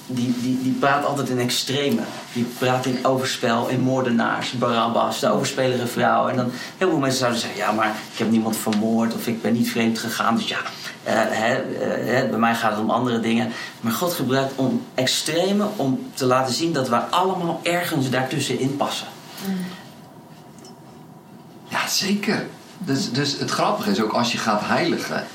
die, 0.05 0.35
die, 0.41 0.61
die 0.61 0.71
praat 0.71 1.05
altijd 1.05 1.29
in 1.29 1.39
extreme. 1.39 2.01
Die 2.33 2.43
praat 2.57 2.85
in 2.85 3.05
overspel, 3.05 3.67
in 3.67 3.79
moordenaars, 3.79 4.51
Barabbas, 4.51 5.19
de 5.19 5.29
overspelige 5.29 5.87
vrouw. 5.87 6.27
En 6.27 6.35
dan 6.35 6.51
heel 6.77 6.89
veel 6.89 6.99
mensen 6.99 7.19
zouden 7.19 7.39
zeggen: 7.39 7.59
ja, 7.59 7.71
maar 7.71 7.95
ik 8.11 8.17
heb 8.17 8.29
niemand 8.29 8.57
vermoord 8.57 9.13
of 9.13 9.27
ik 9.27 9.41
ben 9.41 9.53
niet 9.53 9.71
vreemd 9.71 9.99
gegaan. 9.99 10.35
Dus 10.35 10.47
ja, 10.47 10.59
eh, 11.03 12.21
eh, 12.21 12.29
bij 12.29 12.39
mij 12.39 12.55
gaat 12.55 12.71
het 12.71 12.79
om 12.79 12.89
andere 12.89 13.19
dingen. 13.19 13.51
Maar 13.81 13.91
God 13.91 14.13
gebruikt 14.13 14.53
om 14.55 14.85
extreme 14.93 15.67
om 15.75 16.09
te 16.13 16.25
laten 16.25 16.53
zien 16.53 16.73
dat 16.73 16.89
wij 16.89 16.99
allemaal 16.99 17.59
ergens 17.63 18.09
daartussenin 18.09 18.77
passen. 18.77 19.07
Ja, 21.67 21.87
zeker. 21.87 22.47
Dus, 22.77 23.11
dus 23.11 23.39
het 23.39 23.49
grappige 23.49 23.91
is 23.91 24.01
ook 24.01 24.11
als 24.11 24.31
je 24.31 24.37
gaat 24.37 24.61
heiligen, 24.63 25.27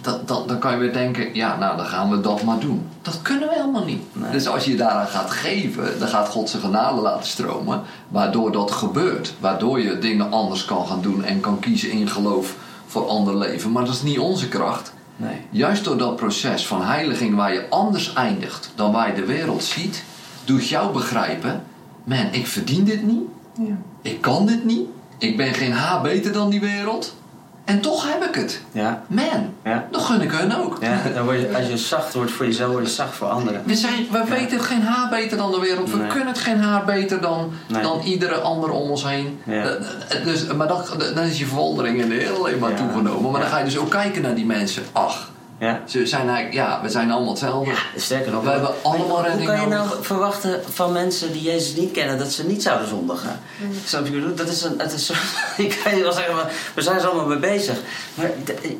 dat, 0.00 0.28
dat, 0.28 0.48
dan 0.48 0.58
kan 0.58 0.72
je 0.72 0.78
weer 0.78 0.92
denken, 0.92 1.34
ja, 1.34 1.56
nou 1.56 1.76
dan 1.76 1.86
gaan 1.86 2.10
we 2.10 2.20
dat 2.20 2.42
maar 2.42 2.58
doen. 2.58 2.88
Dat 3.02 3.22
kunnen 3.22 3.48
we 3.48 3.54
helemaal 3.54 3.84
niet. 3.84 4.02
Nee. 4.12 4.30
Dus 4.30 4.48
als 4.48 4.64
je 4.64 4.70
je 4.70 4.76
daaraan 4.76 5.06
gaat 5.06 5.30
geven, 5.30 5.98
dan 5.98 6.08
gaat 6.08 6.28
God 6.28 6.50
zijn 6.50 6.62
genade 6.62 7.00
laten 7.00 7.26
stromen, 7.26 7.82
waardoor 8.08 8.52
dat 8.52 8.70
gebeurt. 8.70 9.34
Waardoor 9.40 9.80
je 9.80 9.98
dingen 9.98 10.32
anders 10.32 10.64
kan 10.64 10.86
gaan 10.86 11.02
doen 11.02 11.24
en 11.24 11.40
kan 11.40 11.58
kiezen 11.58 11.90
in 11.90 12.08
geloof 12.08 12.54
voor 12.94 13.06
ander 13.06 13.36
leven. 13.36 13.72
Maar 13.72 13.84
dat 13.84 13.94
is 13.94 14.02
niet 14.02 14.18
onze 14.18 14.48
kracht. 14.48 14.92
Nee. 15.16 15.36
Juist 15.50 15.84
door 15.84 15.98
dat 15.98 16.16
proces 16.16 16.66
van 16.66 16.82
heiliging 16.82 17.34
waar 17.34 17.52
je 17.52 17.66
anders 17.70 18.12
eindigt 18.12 18.72
dan 18.74 18.92
waar 18.92 19.08
je 19.08 19.14
de 19.14 19.24
wereld 19.24 19.64
ziet, 19.64 20.04
doet 20.44 20.68
jou 20.68 20.92
begrijpen: 20.92 21.64
man, 22.04 22.32
ik 22.32 22.46
verdien 22.46 22.84
dit 22.84 23.02
niet. 23.02 23.22
Ja. 23.58 23.76
Ik 24.02 24.20
kan 24.20 24.46
dit 24.46 24.64
niet. 24.64 24.88
Ik 25.18 25.36
ben 25.36 25.54
geen 25.54 25.72
H 25.72 26.02
beter 26.02 26.32
dan 26.32 26.50
die 26.50 26.60
wereld. 26.60 27.14
En 27.64 27.80
toch 27.80 28.12
heb 28.12 28.24
ik 28.24 28.34
het. 28.34 28.60
Ja, 28.72 29.02
Man, 29.06 29.52
ja. 29.64 29.88
gun 29.92 30.20
ik 30.20 30.30
hun 30.30 30.56
ook. 30.56 30.76
ja. 30.80 31.00
Dan 31.14 31.24
word 31.24 31.40
je, 31.40 31.56
als 31.56 31.66
je 31.66 31.76
zacht 31.78 32.14
wordt 32.14 32.30
voor 32.30 32.46
jezelf, 32.46 32.72
word 32.72 32.84
je 32.86 32.90
zacht 32.92 33.14
voor 33.14 33.28
anderen. 33.28 33.62
We, 33.64 33.74
zijn, 33.74 34.06
we 34.10 34.24
weten 34.28 34.60
geen 34.60 34.82
haar 34.82 35.08
beter 35.08 35.36
dan 35.36 35.50
de 35.50 35.60
wereld. 35.60 35.90
We 35.90 36.06
kunnen 36.06 36.28
het 36.28 36.38
geen 36.38 36.60
haar 36.60 36.84
beter 36.84 37.20
dan, 37.20 37.52
Nee. 37.68 37.82
dan 37.82 38.00
iedere 38.00 38.34
ander 38.34 38.70
om 38.70 38.90
ons 38.90 39.04
heen. 39.08 39.40
Ja. 39.44 39.52
Eh, 39.52 39.70
eh, 40.18 40.24
Dus, 40.24 40.46
maar 40.46 40.68
dat, 40.68 40.96
dan 41.14 41.24
is 41.24 41.38
je 41.38 41.46
verwondering 41.46 42.00
in 42.00 42.08
de 42.08 42.14
hele 42.14 42.34
alleen 42.36 42.58
maar 42.58 42.74
toegenomen. 42.74 43.30
Maar 43.30 43.40
dan 43.40 43.50
ga 43.50 43.58
je 43.58 43.64
dus 43.64 43.78
ook 43.78 43.90
kijken 43.90 44.22
naar 44.22 44.34
die 44.34 44.46
mensen. 44.46 44.82
Ach, 44.92 45.30
Ja. 45.58 45.82
ze 45.86 46.06
zijn 46.06 46.28
eigenlijk, 46.28 46.54
ja, 46.54 46.80
we 46.82 46.88
zijn 46.88 47.10
allemaal 47.10 47.30
hetzelfde. 47.30 47.72
Sterker 47.96 48.32
nog, 48.32 48.42
We 48.44 48.50
hebben 48.50 48.70
allemaal 48.82 49.08
hoe 49.08 49.22
redding 49.22 49.46
kan 49.48 49.60
je 49.60 49.66
nodig. 49.66 49.88
nou 49.90 50.04
verwachten 50.04 50.62
van 50.72 50.92
mensen 50.92 51.32
die 51.32 51.42
Jezus 51.42 51.76
niet 51.76 51.92
kennen 51.92 52.18
dat 52.18 52.32
ze 52.32 52.46
niet 52.46 52.62
zouden 52.62 52.88
zondigen? 52.88 53.40
Snap 53.84 54.04
je 54.06 54.10
wat 54.10 54.18
ik 54.18 54.20
bedoel? 54.22 54.34
Dat 54.34 54.48
is 54.48 54.62
een, 54.62 54.74
het 54.78 54.92
is, 54.92 55.06
zo- 55.06 55.14
ik 55.62 55.80
kan 55.84 55.96
je 55.96 56.02
wel 56.02 56.12
zeggen, 56.12 56.34
we 56.74 56.82
zijn 56.82 56.98
er 56.98 57.06
allemaal 57.06 57.26
mee 57.26 57.38
bezig. 57.38 57.76
Maar 58.14 58.30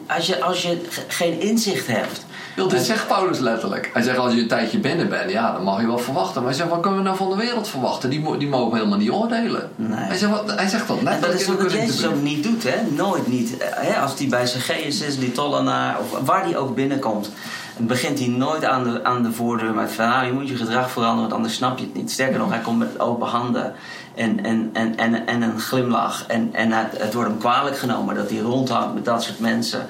als 0.07 0.27
je, 0.27 0.43
als 0.43 0.63
je 0.63 0.81
ge- 0.89 1.03
geen 1.09 1.41
inzicht 1.41 1.87
hebt. 1.87 2.21
Wel, 2.57 2.69
dit 2.69 2.83
zegt 2.83 3.07
Paulus 3.07 3.39
letterlijk. 3.39 3.91
Hij 3.93 4.03
zegt 4.03 4.19
als 4.19 4.35
je 4.35 4.41
een 4.41 4.49
tijdje 4.49 4.79
binnen 4.79 5.09
bent, 5.09 5.31
ja, 5.31 5.53
dan 5.53 5.63
mag 5.63 5.81
je 5.81 5.87
wel 5.87 5.99
verwachten. 5.99 6.35
Maar 6.43 6.51
hij 6.51 6.59
zegt, 6.59 6.71
wat 6.71 6.81
kunnen 6.81 6.99
we 6.99 7.05
nou 7.05 7.17
van 7.17 7.31
de 7.31 7.37
wereld 7.37 7.69
verwachten? 7.69 8.11
Die, 8.11 8.39
die 8.39 8.49
mogen 8.49 8.77
helemaal 8.77 8.99
niet 8.99 9.11
oordelen. 9.11 9.71
Nee. 9.77 9.99
Hij, 9.99 10.17
zegt, 10.17 10.33
wat, 10.33 10.55
hij 10.57 10.69
zegt 10.69 10.89
dat 10.89 10.99
En 10.99 11.05
dat 11.05 11.21
letterlijk 11.21 11.61
is 11.61 11.73
wat 11.73 11.73
Jezus 11.73 12.07
ook 12.07 12.23
niet 12.23 12.43
doet, 12.43 12.63
hè? 12.63 12.77
Nooit 12.91 13.27
niet. 13.27 13.57
Eh, 13.57 13.69
Hè? 13.75 14.01
Als 14.01 14.19
hij 14.19 14.29
bij 14.29 14.47
Zacchaeus 14.47 15.01
is, 15.01 15.19
die 15.19 15.33
tollenaar, 15.33 15.97
of 16.01 16.19
waar 16.25 16.45
hij 16.45 16.57
ook 16.57 16.75
binnenkomt, 16.75 17.31
begint 17.77 18.19
hij 18.19 18.29
nooit 18.29 18.65
aan 18.65 18.85
de, 18.85 19.05
aan 19.05 19.23
de 19.23 19.33
voordeur 19.33 19.75
met 19.75 19.93
van, 19.93 20.09
nou, 20.09 20.27
je 20.27 20.33
moet 20.33 20.49
je 20.49 20.57
gedrag 20.57 20.91
veranderen, 20.91 21.23
want 21.23 21.33
anders 21.33 21.55
snap 21.55 21.79
je 21.79 21.85
het 21.85 21.95
niet. 21.95 22.11
Sterker 22.11 22.39
nog, 22.39 22.51
hij 22.51 22.61
komt 22.61 22.79
met 22.79 23.01
open 23.01 23.29
handen 23.29 23.75
en, 24.15 24.45
en, 24.45 24.71
en, 24.73 24.97
en, 24.97 25.27
en 25.27 25.43
een 25.43 25.61
glimlach. 25.61 26.27
En, 26.27 26.49
en 26.53 26.73
het, 26.73 27.15
wordt 27.15 27.29
hem 27.29 27.39
kwalijk 27.39 27.79
genomen 27.79 28.15
dat 28.15 28.31
hij 28.31 28.39
rondhangt 28.39 28.95
met 28.95 29.05
dat 29.05 29.23
soort 29.23 29.39
mensen. 29.39 29.87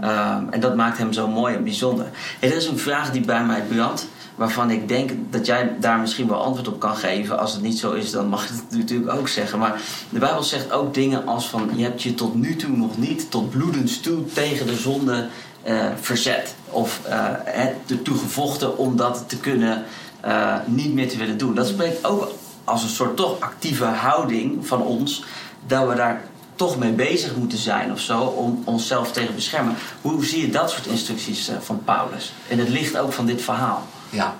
Ehm, 0.00 0.44
en 0.50 0.60
dat 0.60 0.76
maakt 0.76 0.98
hem 0.98 1.12
zo 1.12 1.28
mooi 1.28 1.54
en 1.54 1.64
bijzonder. 1.64 2.06
Er 2.40 2.56
is 2.56 2.66
een 2.66 2.78
vraag 2.78 3.10
die 3.10 3.24
bij 3.24 3.44
mij 3.44 3.62
brandt 3.62 4.06
waarvan 4.34 4.70
ik 4.70 4.88
denk 4.88 5.10
dat 5.30 5.46
jij 5.46 5.76
daar 5.80 5.98
misschien 5.98 6.28
wel 6.28 6.42
antwoord 6.42 6.68
op 6.68 6.80
kan 6.80 6.96
geven. 6.96 7.38
Als 7.38 7.52
het 7.52 7.62
niet 7.62 7.78
zo 7.78 7.92
is, 7.92 8.10
dan 8.10 8.28
mag 8.28 8.46
je 8.46 8.52
het 8.54 8.78
natuurlijk 8.78 9.12
ook 9.12 9.28
zeggen. 9.28 9.58
Maar 9.58 9.80
de 10.08 10.18
Bijbel 10.18 10.42
zegt 10.42 10.72
ook 10.72 10.94
dingen 10.94 11.26
als 11.26 11.48
van... 11.48 11.70
je 11.74 11.82
hebt 11.82 12.02
je 12.02 12.14
tot 12.14 12.34
nu 12.34 12.56
toe 12.56 12.76
nog 12.76 12.98
niet 12.98 13.30
tot 13.30 13.50
bloedens 13.50 14.00
toe 14.00 14.26
tegen 14.32 14.66
de 14.66 14.76
zonde 14.76 15.28
eh, 15.62 15.86
verzet. 16.00 16.54
Of 16.70 17.00
eh, 17.04 17.18
het 17.44 17.74
ertoe 17.88 18.18
gevochten 18.18 18.78
om 18.78 18.96
dat 18.96 19.24
te 19.26 19.38
kunnen 19.38 19.84
eh, 20.20 20.54
niet 20.66 20.94
meer 20.94 21.08
te 21.08 21.16
willen 21.16 21.38
doen. 21.38 21.54
Dat 21.54 21.66
spreekt 21.66 22.04
ook 22.04 22.32
als 22.64 22.82
een 22.82 22.88
soort 22.88 23.16
toch 23.16 23.40
actieve 23.40 23.84
houding 23.84 24.66
van 24.66 24.82
ons... 24.82 25.24
dat 25.66 25.88
we 25.88 25.94
daar 25.94 26.22
toch 26.54 26.78
mee 26.78 26.92
bezig 26.92 27.36
moeten 27.36 27.58
zijn 27.58 27.92
of 27.92 28.00
zo 28.00 28.20
om 28.20 28.62
onszelf 28.64 29.12
tegen 29.12 29.28
te 29.28 29.34
beschermen. 29.34 29.74
Hoe 30.00 30.24
zie 30.24 30.40
je 30.40 30.50
dat 30.50 30.70
soort 30.70 30.86
instructies 30.86 31.48
eh, 31.48 31.56
van 31.60 31.80
Paulus? 31.84 32.32
In 32.46 32.58
het 32.58 32.68
licht 32.68 32.98
ook 32.98 33.12
van 33.12 33.26
dit 33.26 33.42
verhaal. 33.42 33.86
Ja, 34.10 34.34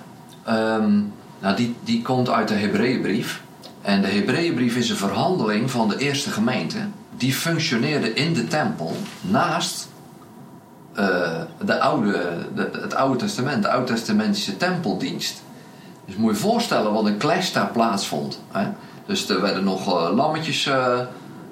Ehm, 0.49 1.01
nou 1.39 1.55
die, 1.55 1.75
die 1.83 2.01
komt 2.01 2.29
uit 2.29 2.47
de 2.47 2.53
Hebreeënbrief. 2.53 3.41
En 3.81 4.01
de 4.01 4.07
Hebreeënbrief 4.07 4.75
is 4.75 4.89
een 4.89 4.95
verhandeling 4.95 5.71
van 5.71 5.89
de 5.89 5.97
eerste 5.97 6.29
gemeente. 6.29 6.77
Die 7.17 7.33
functioneerde 7.33 8.13
in 8.13 8.33
de 8.33 8.47
tempel 8.47 8.95
naast 9.21 9.88
eh, 10.93 11.41
de 11.65 11.79
oude, 11.79 12.21
de, 12.55 12.69
het 12.81 12.95
Oude 12.95 13.17
Testament, 13.17 13.63
de 13.63 13.69
Oud-testamentische 13.69 14.57
tempeldienst. 14.57 15.41
Dus 16.05 16.15
moet 16.15 16.29
je 16.29 16.35
je 16.35 16.41
voorstellen 16.41 16.93
wat 16.93 17.05
een 17.05 17.17
clash 17.17 17.51
daar 17.51 17.71
plaatsvond. 17.71 18.39
Hè? 18.51 18.67
Dus 19.05 19.29
er 19.29 19.41
werden 19.41 19.63
nog 19.63 19.87
eh, 19.87 20.15
lammetjes 20.15 20.65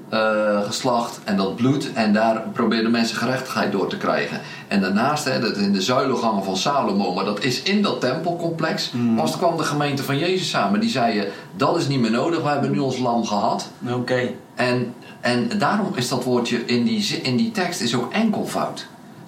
eh, 0.09 0.61
geslacht 0.65 1.19
en 1.23 1.37
dat 1.37 1.55
bloed. 1.55 1.93
En 1.93 2.13
daar 2.13 2.43
probeerden 2.53 2.91
mensen 2.91 3.17
gerechtigheid 3.17 3.71
door 3.71 3.87
te 3.87 3.97
krijgen. 3.97 4.41
En 4.67 4.81
daarnaast, 4.81 5.25
hè, 5.25 5.39
dat 5.39 5.57
in 5.57 5.73
de 5.73 5.81
zuilengangen 5.81 6.43
van 6.43 6.57
Salomo, 6.57 7.13
maar 7.13 7.25
dat 7.25 7.43
is 7.43 7.61
in 7.61 7.81
dat 7.81 8.01
tempelcomplex. 8.01 8.91
Was 9.15 9.37
kwam 9.37 9.57
de 9.57 9.63
gemeente 9.63 10.03
van 10.03 10.17
Jezus 10.17 10.49
samen. 10.49 10.79
Die 10.79 10.89
zeiden, 10.89 11.27
dat 11.55 11.77
is 11.77 11.87
niet 11.87 11.99
meer 11.99 12.11
nodig, 12.11 12.41
we 12.41 12.49
hebben 12.49 12.71
nu 12.71 12.79
ons 12.79 12.97
lam 12.97 13.25
gehad. 13.25 13.69
Oké. 13.91 14.29
En, 14.55 14.93
en 15.21 15.49
daarom 15.57 15.91
is 15.95 16.09
dat 16.09 16.23
woordje 16.23 16.65
in 16.65 16.83
die, 16.83 17.21
in 17.21 17.37
die 17.37 17.51
tekst 17.51 17.81
is 17.81 17.95
ook 17.95 18.13
enkelvoud. 18.13 18.87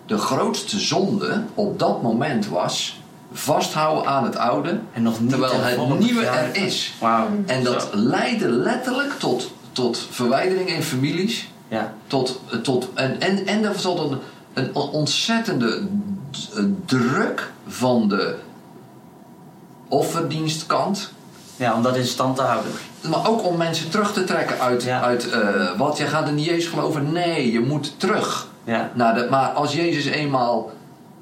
De 0.10 0.18
grootste 0.18 0.80
zonde 0.80 1.44
op 1.54 1.80
dat 1.80 2.02
moment 2.02 2.48
was 2.48 3.00
vasthouden 3.34 4.08
aan 4.12 4.24
het 4.24 4.38
oude, 4.38 4.80
En 4.94 5.04
nog 5.04 5.20
niet 5.20 5.30
terwijl 5.30 5.62
het 5.62 6.00
nieuwe 6.00 6.26
er 6.26 6.56
is. 6.56 6.94
En 7.46 7.64
dat 7.64 7.82
Zo. 7.82 7.98
leidde 7.98 8.48
letterlijk 8.50 9.20
tot, 9.20 9.52
tot 9.72 10.08
verwijdering 10.12 10.70
in 10.70 10.84
families. 10.84 11.52
Ja. 11.68 11.94
Tot, 12.08 12.40
tot, 12.64 12.90
en, 12.94 13.20
en, 13.22 13.46
en 13.46 13.64
er 13.64 13.80
zat 13.80 14.00
een, 14.00 14.18
een 14.54 14.76
ontzettende 14.76 15.82
druk 16.86 17.52
van 17.68 18.08
de 18.08 18.36
offerdienstkant. 19.88 21.12
ja, 21.56 21.76
om 21.76 21.84
dat 21.84 21.96
in 21.98 22.06
stand 22.06 22.36
te 22.36 22.42
houden. 22.42 22.72
Maar 23.10 23.28
ook 23.30 23.44
om 23.46 23.58
mensen 23.58 23.90
terug 23.90 24.14
te 24.14 24.24
trekken 24.24 24.60
uit, 24.60 24.84
Ja. 24.84 25.02
uit 25.02 25.30
eh, 25.30 25.78
wat, 25.78 25.98
jij 25.98 26.08
gaat 26.08 26.28
in 26.28 26.40
Jezus 26.40 26.68
geloven. 26.68 27.12
Nee, 27.12 27.52
je 27.52 27.60
moet 27.60 28.00
terug. 28.00 28.48
Ja. 28.70 29.14
De, 29.14 29.28
maar 29.30 29.48
als 29.50 29.74
Jezus 29.74 30.06
eenmaal 30.06 30.72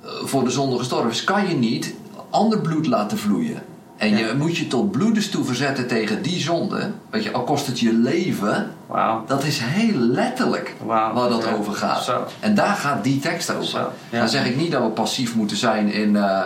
eh, 0.03 0.09
voor 0.23 0.43
de 0.43 0.49
zonde 0.51 0.77
gestorven 0.77 1.09
is, 1.09 1.23
kan 1.23 1.47
je 1.47 1.55
niet 1.55 1.93
ander 2.29 2.59
bloed 2.61 2.87
laten 2.87 3.17
vloeien. 3.17 3.61
En 3.97 4.09
Ja. 4.09 4.17
je 4.17 4.33
moet 4.37 4.57
je 4.57 4.67
tot 4.67 4.91
bloedens 4.91 5.29
toe 5.29 5.43
verzetten 5.45 5.87
tegen 5.87 6.21
die 6.21 6.39
zonde. 6.39 6.89
Weet 7.09 7.23
je, 7.23 7.31
al 7.31 7.43
kost 7.43 7.67
het 7.67 7.79
je 7.79 7.93
leven. 7.93 8.71
Wauw. 8.85 9.23
Dat 9.27 9.43
is 9.43 9.59
heel 9.63 9.97
letterlijk 9.99 10.75
Wauw. 10.85 11.13
waar 11.13 11.29
dat 11.29 11.43
Ja. 11.43 11.51
over 11.53 11.73
gaat. 11.73 12.03
Zo. 12.03 12.25
En 12.39 12.55
daar 12.55 12.75
gaat 12.75 13.03
die 13.03 13.19
tekst 13.19 13.55
over. 13.55 13.87
Ja. 14.09 14.19
Dan 14.19 14.29
zeg 14.29 14.45
ik 14.45 14.55
niet 14.55 14.71
dat 14.71 14.81
we 14.81 14.89
passief 14.89 15.35
moeten 15.35 15.57
zijn 15.57 15.91
in, 15.91 16.15
eh, 16.15 16.41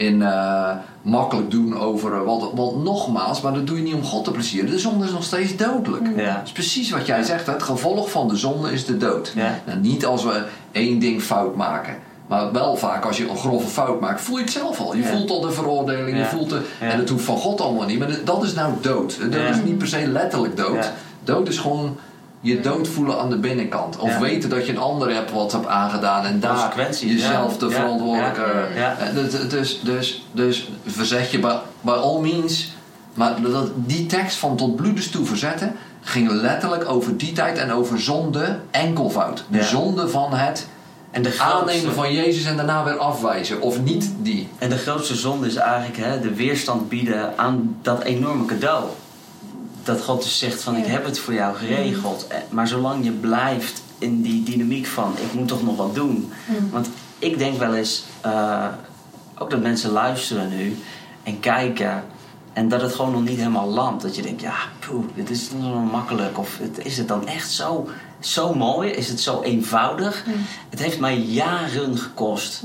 in 0.00 0.22
eh, 0.22 0.70
makkelijk 1.02 1.50
doen 1.50 1.78
over 1.78 2.12
eh, 2.14 2.22
wat. 2.22 2.50
Want 2.54 2.82
nogmaals, 2.84 3.40
maar 3.40 3.52
dat 3.52 3.66
doe 3.66 3.76
je 3.76 3.82
niet 3.82 3.94
om 3.94 4.02
God 4.04 4.24
te 4.24 4.30
plezieren. 4.30 4.70
De 4.70 4.78
zonde 4.78 5.04
is 5.04 5.10
nog 5.10 5.24
steeds 5.24 5.56
dodelijk. 5.56 6.02
Ja. 6.16 6.34
Dat 6.34 6.44
is 6.44 6.52
precies 6.52 6.90
wat 6.90 7.06
jij 7.06 7.22
zegt. 7.22 7.46
hè. 7.46 7.52
Het 7.52 7.62
gevolg 7.62 8.10
van 8.10 8.28
de 8.28 8.36
zonde 8.36 8.72
is 8.72 8.84
de 8.84 8.96
dood. 8.96 9.32
Ja. 9.36 9.58
Nou, 9.66 9.78
niet 9.78 10.06
als 10.06 10.24
we 10.24 10.44
één 10.72 10.98
ding 10.98 11.22
fout 11.22 11.56
maken. 11.56 11.96
Maar 12.26 12.52
wel 12.52 12.76
vaak 12.76 13.04
als 13.04 13.16
je 13.16 13.28
een 13.28 13.36
grove 13.36 13.66
fout 13.68 14.00
maakt, 14.00 14.20
voel 14.20 14.36
je 14.36 14.42
het 14.42 14.52
zelf 14.52 14.80
al. 14.80 14.94
Je 14.96 15.02
Ja. 15.02 15.08
voelt 15.08 15.30
al 15.30 15.40
de 15.40 15.50
veroordeling, 15.52 16.16
je 16.18 16.24
voelt 16.24 16.48
de, 16.50 16.60
en 16.80 16.98
dat 16.98 17.08
hoeft 17.08 17.24
van 17.24 17.36
God 17.36 17.60
allemaal 17.60 17.86
niet. 17.86 17.98
Maar 17.98 18.18
dat 18.24 18.42
is 18.42 18.54
nou 18.54 18.72
dood. 18.80 19.18
Dat 19.30 19.40
Ja. 19.40 19.46
is 19.48 19.62
niet 19.64 19.78
per 19.78 19.88
se 19.88 20.06
letterlijk 20.06 20.56
dood. 20.56 20.90
Dood 21.24 21.48
is 21.48 21.58
gewoon 21.58 21.96
je 22.40 22.60
dood 22.60 22.88
voelen 22.88 23.18
aan 23.18 23.30
de 23.30 23.36
binnenkant. 23.36 23.96
Of 23.96 24.10
Ja. 24.10 24.20
weten 24.20 24.50
dat 24.50 24.66
je 24.66 24.72
een 24.72 24.78
ander 24.78 25.14
hebt 25.14 25.32
wat 25.32 25.52
hebt 25.52 25.66
aangedaan 25.66 26.24
en 26.24 26.40
daar 26.40 26.74
jezelf 27.00 27.52
ja. 27.52 27.58
de 27.58 27.70
verantwoordelijke. 27.70 28.66
Ja. 28.74 28.96
Dus- 29.48 29.80
Dus, 29.82 30.26
dus, 30.32 30.70
verzet 30.86 31.30
je 31.30 31.38
bij, 31.38 31.58
bij 31.80 31.94
all 31.94 32.20
means. 32.20 32.72
Maar 33.14 33.42
dat, 33.42 33.70
die 33.74 34.06
tekst 34.06 34.36
van 34.36 34.56
tot 34.56 34.76
bloedens 34.76 35.08
toe 35.08 35.26
verzetten 35.26 35.76
ging 36.00 36.30
letterlijk 36.30 36.88
over 36.88 37.16
die 37.16 37.32
tijd 37.32 37.58
en 37.58 37.72
over 37.72 38.00
zonde 38.00 38.58
enkelvoud. 38.70 39.44
De 39.48 39.62
zonde 39.62 40.08
van 40.08 40.32
het 40.32 40.66
En 41.10 41.22
de 41.22 41.30
grootste, 41.30 41.56
aannemen 41.56 41.94
van 41.94 42.12
Jezus 42.12 42.44
en 42.44 42.56
daarna 42.56 42.84
weer 42.84 42.98
afwijzen. 42.98 43.60
Of 43.60 43.80
niet 43.82 44.10
die. 44.18 44.48
en 44.58 44.68
de 44.68 44.78
grootste 44.78 45.14
zonde 45.14 45.46
is 45.46 45.54
eigenlijk 45.54 45.96
hè, 45.96 46.20
de 46.20 46.34
weerstand 46.34 46.88
bieden 46.88 47.38
aan 47.38 47.76
dat 47.82 48.02
enorme 48.02 48.44
cadeau. 48.44 48.84
Dat 49.84 50.00
God 50.02 50.22
dus 50.22 50.38
zegt 50.38 50.62
van 50.62 50.76
ik 50.76 50.86
heb 50.86 51.04
het 51.04 51.18
voor 51.18 51.34
jou 51.34 51.56
geregeld. 51.56 52.26
Eh, 52.28 52.36
Maar 52.50 52.68
zolang 52.68 53.04
je 53.04 53.10
blijft 53.10 53.82
in 53.98 54.22
die 54.22 54.42
dynamiek 54.42 54.86
van 54.86 55.12
ik 55.16 55.32
moet 55.34 55.48
toch 55.48 55.62
nog 55.62 55.76
wat 55.76 55.94
doen. 55.94 56.32
Want 56.70 56.88
ik 57.18 57.38
denk 57.38 57.58
wel 57.58 57.74
eens, 57.74 58.04
eh, 58.20 58.66
ook 59.38 59.50
dat 59.50 59.62
mensen 59.62 59.90
luisteren 59.90 60.48
nu 60.56 60.76
en 61.22 61.40
kijken. 61.40 62.04
En 62.52 62.68
dat 62.68 62.80
het 62.82 62.94
gewoon 62.94 63.12
nog 63.12 63.22
niet 63.24 63.38
helemaal 63.38 63.68
landt. 63.68 64.02
Dat 64.02 64.16
je 64.16 64.22
denkt, 64.22 64.40
ja, 64.40 64.54
poeh, 64.78 65.04
dit 65.14 65.30
is 65.30 65.50
nog 65.60 65.90
makkelijk. 65.90 66.38
Of 66.38 66.58
het- 66.58 66.84
is 66.86 66.98
het 66.98 67.08
dan 67.08 67.26
echt 67.26 67.50
zo, 67.50 67.88
zo 68.20 68.54
mooi? 68.54 68.90
Is 68.90 69.08
het 69.08 69.20
zo 69.20 69.40
eenvoudig? 69.42 70.24
Het 70.70 70.78
heeft 70.78 71.00
mij 71.00 71.16
jaren 71.18 71.98
gekost 71.98 72.62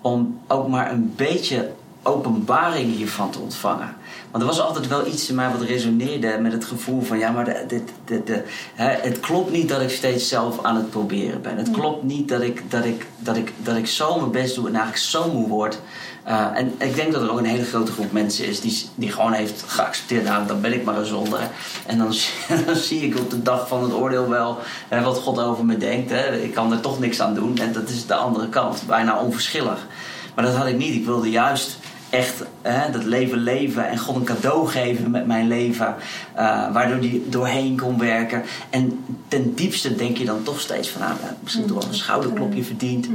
om 0.00 0.38
ook 0.46 0.68
maar 0.68 0.92
een 0.92 1.12
beetje 1.16 1.70
openbaring 2.08 2.94
hiervan 2.96 3.30
te 3.30 3.38
ontvangen. 3.38 3.96
Want 4.30 4.42
er 4.42 4.48
was 4.48 4.60
altijd 4.60 4.88
wel 4.88 5.06
iets 5.06 5.28
in 5.28 5.34
mij 5.34 5.50
wat 5.50 5.60
resoneerde 5.62 6.38
met 6.40 6.52
het 6.52 6.64
gevoel 6.64 7.02
van... 7.02 7.18
ja, 7.18 7.30
maar 7.30 7.44
de, 7.44 7.64
de, 7.68 7.82
de, 8.04 8.24
de- 8.24 8.42
hè, 8.74 8.88
het 8.88 9.20
klopt 9.20 9.50
niet 9.50 9.68
dat 9.68 9.80
ik 9.80 9.90
steeds 9.90 10.28
zelf 10.28 10.64
aan 10.64 10.76
het 10.76 10.90
proberen 10.90 11.42
ben. 11.42 11.56
Het 11.56 11.70
klopt 11.70 12.02
niet 12.02 12.28
dat 12.28 12.40
ik, 12.42 12.62
dat 12.70 12.84
ik, 12.84 13.06
dat 13.18 13.36
ik, 13.36 13.52
dat 13.62 13.76
ik 13.76 13.86
zo 13.86 14.18
mijn 14.18 14.30
best 14.30 14.54
doe 14.54 14.66
en 14.66 14.74
eigenlijk 14.74 15.04
zo 15.04 15.30
moe 15.32 15.48
word. 15.48 15.78
Eh, 16.24 16.46
en 16.54 16.74
ik 16.78 16.94
denk 16.94 17.12
dat 17.12 17.22
er 17.22 17.30
ook 17.30 17.38
een 17.38 17.44
hele 17.44 17.64
grote 17.64 17.92
groep 17.92 18.12
mensen 18.12 18.46
is 18.46 18.60
die, 18.60 18.88
die 18.94 19.12
gewoon 19.12 19.32
heeft 19.32 19.64
geaccepteerd... 19.66 20.24
nou, 20.24 20.46
dan 20.46 20.60
ben 20.60 20.72
ik 20.72 20.84
maar 20.84 20.96
een 20.98 21.06
zonde. 21.06 21.38
En 21.86 21.98
dan, 21.98 22.12
zie- 22.12 22.32
dan 22.66 22.76
zie 22.76 23.00
ik 23.00 23.18
op 23.18 23.30
de 23.30 23.42
dag 23.42 23.68
van 23.68 23.82
het 23.82 23.92
oordeel 23.92 24.28
wel 24.28 24.58
hè, 24.88 25.02
wat 25.02 25.18
God 25.18 25.38
over 25.40 25.64
me 25.64 25.76
denkt. 25.76 26.10
Hè. 26.10 26.36
Ik 26.36 26.54
kan 26.54 26.72
er 26.72 26.80
toch 26.80 26.98
niks 27.00 27.20
aan 27.20 27.34
doen. 27.34 27.58
En 27.58 27.72
dat 27.72 27.88
is 27.88 28.06
de 28.06 28.14
andere 28.14 28.48
kant, 28.48 28.82
bijna 28.86 29.18
onverschillig. 29.20 29.86
Maar 30.34 30.44
dat 30.46 30.56
had 30.56 30.66
ik 30.66 30.76
niet. 30.76 30.94
Ik 30.94 31.04
wilde 31.04 31.30
juist 31.30 31.77
echt 32.10 32.42
hè, 32.62 32.90
dat 32.90 33.04
leven 33.04 33.38
leven 33.38 33.88
en 33.88 33.98
God 33.98 34.16
een 34.16 34.24
cadeau 34.24 34.68
geven 34.68 35.10
met 35.10 35.26
mijn 35.26 35.48
leven. 35.48 35.94
eh, 36.34 36.72
waardoor 36.72 37.00
die 37.00 37.28
doorheen 37.28 37.76
kon 37.76 37.98
werken. 37.98 38.42
En 38.70 39.04
ten 39.28 39.54
diepste 39.54 39.94
denk 39.94 40.16
je 40.16 40.24
dan 40.24 40.42
toch 40.42 40.60
steeds 40.60 40.88
van... 40.88 41.00
Nou, 41.00 41.12
ja, 41.22 41.36
misschien 41.42 41.66
toch 41.66 41.78
wel 41.78 41.88
een 41.88 41.94
schouderklopje 41.94 42.64
verdiend. 42.64 43.08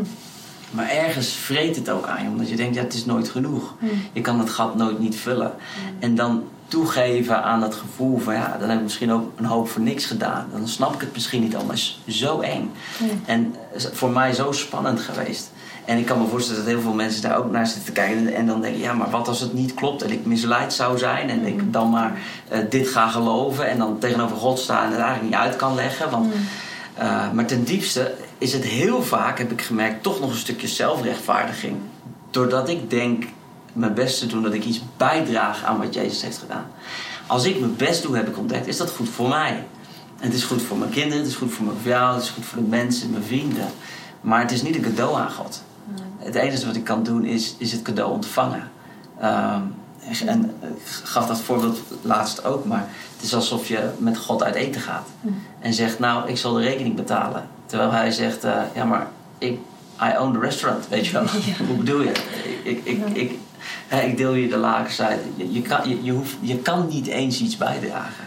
Maar 0.71 0.89
ergens 0.89 1.27
vreet 1.33 1.75
het 1.75 1.89
ook 1.89 2.07
aan 2.07 2.23
je. 2.23 2.29
Omdat 2.29 2.49
je 2.49 2.55
denkt, 2.55 2.75
ja, 2.75 2.81
het 2.81 2.93
is 2.93 3.05
nooit 3.05 3.29
genoeg. 3.29 3.73
Je 4.13 4.21
kan 4.21 4.39
het 4.39 4.49
gat 4.49 4.75
nooit 4.75 4.99
niet 4.99 5.15
vullen. 5.15 5.51
En 5.99 6.15
dan 6.15 6.43
toegeven 6.67 7.43
aan 7.43 7.59
dat 7.59 7.75
gevoel 7.75 8.17
van... 8.19 8.33
Ja, 8.33 8.55
dan 8.59 8.69
heb 8.69 8.77
ik 8.77 8.83
misschien 8.83 9.11
ook 9.11 9.31
een 9.35 9.45
hoop 9.45 9.69
voor 9.69 9.81
niks 9.81 10.05
gedaan. 10.05 10.47
Dan 10.51 10.67
snap 10.67 10.93
ik 10.93 10.99
het 11.01 11.13
misschien 11.13 11.41
niet 11.41 11.55
al. 11.55 11.65
Maar 11.65 11.75
het 11.75 11.95
is 12.05 12.17
zo 12.19 12.39
eng. 12.39 12.71
En 13.25 13.55
voor 13.93 14.09
mij 14.09 14.33
zo 14.33 14.51
spannend 14.51 14.99
geweest. 14.99 15.51
En 15.85 15.97
ik 15.97 16.05
kan 16.05 16.21
me 16.21 16.27
voorstellen 16.27 16.63
dat 16.63 16.73
heel 16.73 16.81
veel 16.81 16.93
mensen 16.93 17.21
daar 17.21 17.37
ook 17.37 17.51
naar 17.51 17.67
zitten 17.67 17.83
te 17.83 17.91
kijken. 17.91 18.33
En, 18.33 18.45
dan 18.45 18.61
denken, 18.61 18.81
ja, 18.81 18.93
maar 18.93 19.09
wat 19.09 19.27
als 19.27 19.39
het 19.39 19.53
niet 19.53 19.73
klopt 19.73 20.01
en 20.01 20.11
ik 20.11 20.25
misleid 20.25 20.73
zou 20.73 20.97
zijn. 20.97 21.29
En 21.29 21.45
ik 21.45 21.73
dan 21.73 21.89
maar 21.89 22.19
eh, 22.47 22.59
dit 22.69 22.87
ga 22.87 23.07
geloven. 23.07 23.69
En 23.69 23.77
dan 23.77 23.99
tegenover 23.99 24.37
God 24.37 24.59
staan 24.59 24.85
en 24.85 24.91
het 24.91 24.99
eigenlijk 24.99 25.29
niet 25.29 25.39
uit 25.39 25.55
kan 25.55 25.75
leggen. 25.75 26.09
Want, 26.09 26.33
eh, 26.93 27.31
maar 27.31 27.45
ten 27.45 27.63
diepste 27.63 28.13
is 28.37 28.53
het 28.53 28.63
heel 28.63 29.03
vaak, 29.03 29.37
heb 29.37 29.51
ik 29.51 29.61
gemerkt, 29.61 30.03
toch 30.03 30.19
nog 30.19 30.29
een 30.29 30.37
stukje 30.37 30.67
zelfrechtvaardiging. 30.67 31.77
Doordat 32.29 32.69
ik 32.69 32.89
denk 32.89 33.23
mijn 33.73 33.93
best 33.93 34.19
te 34.19 34.25
doen, 34.25 34.43
dat 34.43 34.53
ik 34.53 34.65
iets 34.65 34.81
bijdraag 34.97 35.63
aan 35.63 35.77
wat 35.77 35.93
Jezus 35.93 36.21
heeft 36.21 36.37
gedaan. 36.37 36.65
Als 37.27 37.45
ik 37.45 37.59
mijn 37.59 37.75
best 37.75 38.01
doe, 38.01 38.15
heb 38.15 38.27
ik 38.27 38.37
ontdekt, 38.37 38.67
is 38.67 38.77
dat 38.77 38.91
goed 38.91 39.09
voor 39.09 39.27
mij. 39.27 39.63
En 40.19 40.29
het 40.29 40.33
is 40.33 40.43
goed 40.43 40.61
voor 40.61 40.77
mijn 40.77 40.91
kinderen, 40.91 41.17
het 41.17 41.27
is 41.27 41.35
goed 41.35 41.51
voor 41.51 41.65
mijn 41.65 41.77
vrouw, 41.81 42.13
het 42.13 42.23
is 42.23 42.29
goed 42.29 42.45
voor 42.45 42.61
de 42.61 42.67
mensen, 42.67 43.09
mijn 43.09 43.23
vrienden. 43.23 43.67
Maar 44.21 44.41
het 44.41 44.51
is 44.51 44.61
niet 44.61 44.75
een 44.75 44.81
cadeau 44.81 45.15
aan 45.15 45.31
God. 45.31 45.63
Het 46.23 46.35
enige 46.35 46.65
wat 46.65 46.75
ik 46.75 46.83
kan 46.83 47.03
doen 47.03 47.25
is, 47.25 47.55
is 47.57 47.71
het 47.71 47.81
cadeau 47.81 48.11
ontvangen. 48.11 48.71
Ehm, 49.19 49.61
en 50.25 50.43
ik 50.61 50.81
gaf 51.03 51.27
dat 51.27 51.41
voorbeeld 51.41 51.79
laatst 52.01 52.45
ook, 52.45 52.65
maar 52.65 52.89
het 53.15 53.25
is 53.25 53.33
alsof 53.35 53.67
je 53.67 53.89
met 53.97 54.17
God 54.17 54.43
uit 54.43 54.55
eten 54.55 54.81
gaat. 54.81 55.07
En 55.59 55.73
zegt, 55.73 55.99
nou, 55.99 56.29
ik 56.29 56.37
zal 56.37 56.53
de 56.53 56.61
rekening 56.61 56.95
betalen. 56.95 57.47
Terwijl 57.65 57.91
hij 57.91 58.11
zegt, 58.11 58.43
eh, 58.43 58.61
ja, 58.75 58.85
maar 58.85 59.07
ik, 59.37 59.59
I 60.01 60.17
own 60.17 60.33
the 60.33 60.39
restaurant, 60.39 60.87
weet 60.87 61.05
je 61.05 61.11
wel. 61.11 61.25
Hoe 61.67 61.77
bedoel 61.77 62.01
je? 62.01 62.11
Ik, 62.63 62.81
ik, 62.83 62.97
ik, 62.97 63.15
ik, 63.15 63.39
hè, 63.87 64.01
ik 64.01 64.17
deel 64.17 64.33
je 64.33 64.47
de 64.47 64.57
lakens 64.57 65.01
uit. 65.01 65.19
Je, 65.35 65.53
je, 65.53 65.61
kan, 65.61 65.89
je, 65.89 66.03
je, 66.03 66.11
hoeft, 66.11 66.35
je 66.39 66.57
kan 66.57 66.87
niet 66.87 67.07
eens 67.07 67.39
iets 67.39 67.57
bijdragen. 67.57 68.23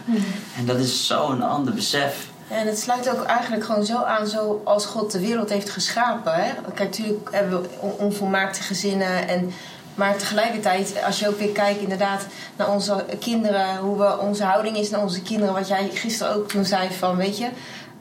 En 0.57 0.65
dat 0.65 0.77
is 0.77 1.07
zo'n 1.07 1.41
ander 1.41 1.73
besef. 1.73 2.27
En 2.47 2.67
het 2.67 2.79
sluit 2.79 3.09
ook 3.09 3.23
eigenlijk 3.23 3.63
gewoon 3.65 3.85
zo 3.85 4.01
aan 4.03 4.27
zoals 4.27 4.85
God 4.85 5.11
de 5.11 5.19
wereld 5.19 5.49
heeft 5.49 5.69
geschapen. 5.69 6.33
Hè? 6.33 6.51
Kijk, 6.73 6.79
natuurlijk 6.79 7.29
hebben 7.31 7.61
we 7.61 7.67
on- 7.79 7.95
onvolmaakte 7.97 8.61
gezinnen. 8.61 9.27
En, 9.27 9.51
maar 9.95 10.17
tegelijkertijd, 10.17 11.03
als 11.05 11.19
je 11.19 11.27
ook 11.27 11.39
weer 11.39 11.51
kijkt 11.51 11.81
inderdaad 11.81 12.25
naar 12.55 12.71
onze 12.71 13.05
kinderen, 13.19 13.77
hoe 13.77 13.97
we, 13.97 14.19
onze 14.19 14.43
houding 14.43 14.77
is 14.77 14.89
naar 14.89 15.01
onze 15.01 15.21
kinderen. 15.21 15.53
Wat 15.53 15.67
jij 15.67 15.89
gisteren 15.93 16.35
ook 16.35 16.49
toen 16.49 16.65
zei 16.65 16.89
van, 16.91 17.15
weet 17.15 17.37
je, 17.37 17.49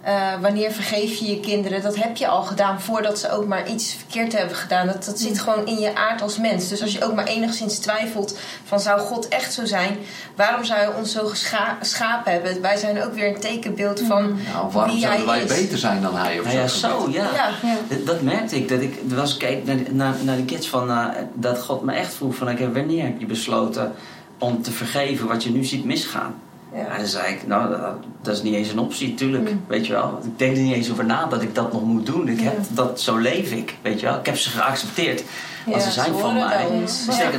eh, 0.06 0.40
wanneer 0.40 0.72
vergeef 0.72 1.18
je 1.18 1.26
je 1.26 1.40
kinderen? 1.40 1.82
Dat 1.82 1.96
heb 1.96 2.16
je 2.16 2.26
al 2.28 2.42
gedaan 2.42 2.80
voordat 2.80 3.18
ze 3.18 3.30
ook 3.30 3.46
maar 3.46 3.68
iets 3.70 3.94
verkeerd 3.94 4.32
hebben 4.38 4.56
gedaan. 4.56 4.86
Dat, 4.86 5.04
dat 5.04 5.18
zit 5.18 5.38
gewoon 5.40 5.66
in 5.66 5.78
je 5.78 5.94
aard 5.94 6.22
als 6.22 6.38
mens. 6.38 6.68
Dus 6.68 6.82
als 6.82 6.92
je 6.92 7.04
ook 7.04 7.14
maar 7.14 7.24
enigszins 7.26 7.78
twijfelt 7.78 8.38
van 8.64 8.80
zou 8.80 9.00
God 9.00 9.28
echt 9.28 9.52
zo 9.52 9.64
zijn? 9.64 9.96
Waarom 10.36 10.64
zou 10.64 10.78
hij 10.80 10.88
ons 10.94 11.12
zo 11.12 11.26
gescha- 11.26 11.76
geschapen 11.80 12.32
hebben? 12.32 12.60
Wij 12.60 12.76
zijn 12.76 13.02
ook 13.04 13.14
weer 13.14 13.28
een 13.34 13.40
tekenbeeld 13.40 14.00
van 14.00 14.38
Nou, 14.52 14.72
waarom 14.72 14.92
wie 14.92 15.00
zouden 15.02 15.28
hij 15.28 15.46
wij 15.46 15.56
is. 15.56 15.60
beter 15.62 15.78
zijn 15.78 16.02
dan 16.02 16.16
hij? 16.16 16.38
Of 16.38 16.44
Nou 16.44 16.56
ja, 16.58 16.66
zo, 16.66 16.88
zo, 16.88 17.08
ja. 17.10 17.24
Ja. 17.34 17.48
Ja. 17.62 17.96
Dat, 18.04 18.20
merkte 18.22 18.56
ik. 18.56 18.68
Dat 18.68 18.80
ik 18.80 18.98
er 19.10 19.16
was 19.16 19.36
keek 19.36 19.64
naar, 19.66 19.76
naar, 19.90 20.14
naar 20.22 20.36
de 20.36 20.44
kids 20.44 20.68
van... 20.68 20.90
eh, 20.90 21.04
dat 21.34 21.62
God 21.62 21.82
me 21.82 21.92
echt 21.92 22.14
vroeg 22.14 22.34
van... 22.34 22.50
oké, 22.50 22.72
wanneer 22.72 23.04
heb 23.04 23.20
je 23.20 23.26
besloten 23.26 23.92
om 24.38 24.62
te 24.62 24.70
vergeven 24.70 25.28
wat 25.28 25.42
je 25.44 25.50
nu 25.50 25.64
ziet 25.64 25.84
misgaan? 25.84 26.34
Ja. 26.76 26.96
Dan 26.96 27.06
zei 27.06 27.34
ik, 27.34 27.46
nou, 27.46 27.70
dat, 27.70 27.80
dat 28.22 28.34
is 28.36 28.42
niet 28.42 28.54
eens 28.54 28.68
een 28.68 28.78
optie, 28.78 29.14
tuurlijk. 29.14 29.52
Weet 29.66 29.86
je 29.86 29.92
wel. 29.92 30.18
Ik 30.22 30.38
denk 30.38 30.56
er 30.56 30.62
niet 30.62 30.74
eens 30.74 30.90
over 30.90 31.04
na 31.04 31.26
dat 31.26 31.42
ik 31.42 31.54
dat 31.54 31.72
nog 31.72 31.82
moet 31.84 32.06
doen. 32.06 32.28
Ik 32.28 32.40
heb 32.40 32.58
dat, 32.68 33.00
zo 33.00 33.16
leef 33.16 33.50
ik, 33.52 33.74
weet 33.82 34.00
je 34.00 34.06
wel. 34.06 34.18
Ik 34.18 34.26
heb 34.26 34.36
ze 34.36 34.50
geaccepteerd. 34.50 35.24
Ja, 35.66 35.78
ze 35.78 35.90
zijn 35.90 36.12
van 36.18 36.34
mij. 36.34 36.66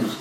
nog, 0.02 0.16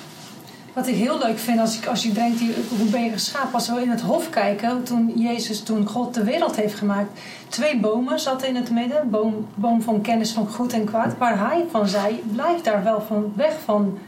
Wat 0.73 0.87
ik 0.87 0.95
heel 0.95 1.19
leuk 1.19 1.39
vind 1.39 1.61
als, 1.61 1.77
ik, 1.79 1.87
als 1.87 2.03
je 2.03 2.13
denkt, 2.13 2.39
die- 2.39 2.55
hoe 2.79 2.89
ben 2.89 3.05
je 3.05 3.11
geschapen? 3.11 3.53
Als 3.53 3.69
we 3.69 3.83
in 3.83 3.91
het 3.91 4.01
hof 4.01 4.31
kijken, 4.31 4.83
toen 4.83 5.13
Jezus, 5.17 5.61
toen 5.63 5.87
God 5.87 6.15
de 6.15 6.25
wereld 6.25 6.57
heeft 6.57 6.75
gemaakt. 6.75 7.09
Twee 7.49 7.81
bomen 7.81 8.21
zaten 8.21 8.49
in 8.49 8.57
het 8.57 8.71
midden. 8.71 9.11
Boom, 9.11 9.47
boom 9.55 9.83
van 9.83 10.01
kennis 10.01 10.33
van 10.33 10.49
goed 10.49 10.73
en 10.73 10.85
kwaad. 10.85 11.15
Waar 11.19 11.39
hij 11.39 11.65
van 11.71 11.89
zei, 11.89 12.23
blijf 12.33 12.61
daar 12.61 12.85
wel 12.85 13.05
van 13.09 13.33
weg 13.37 13.53
van. 13.65 13.99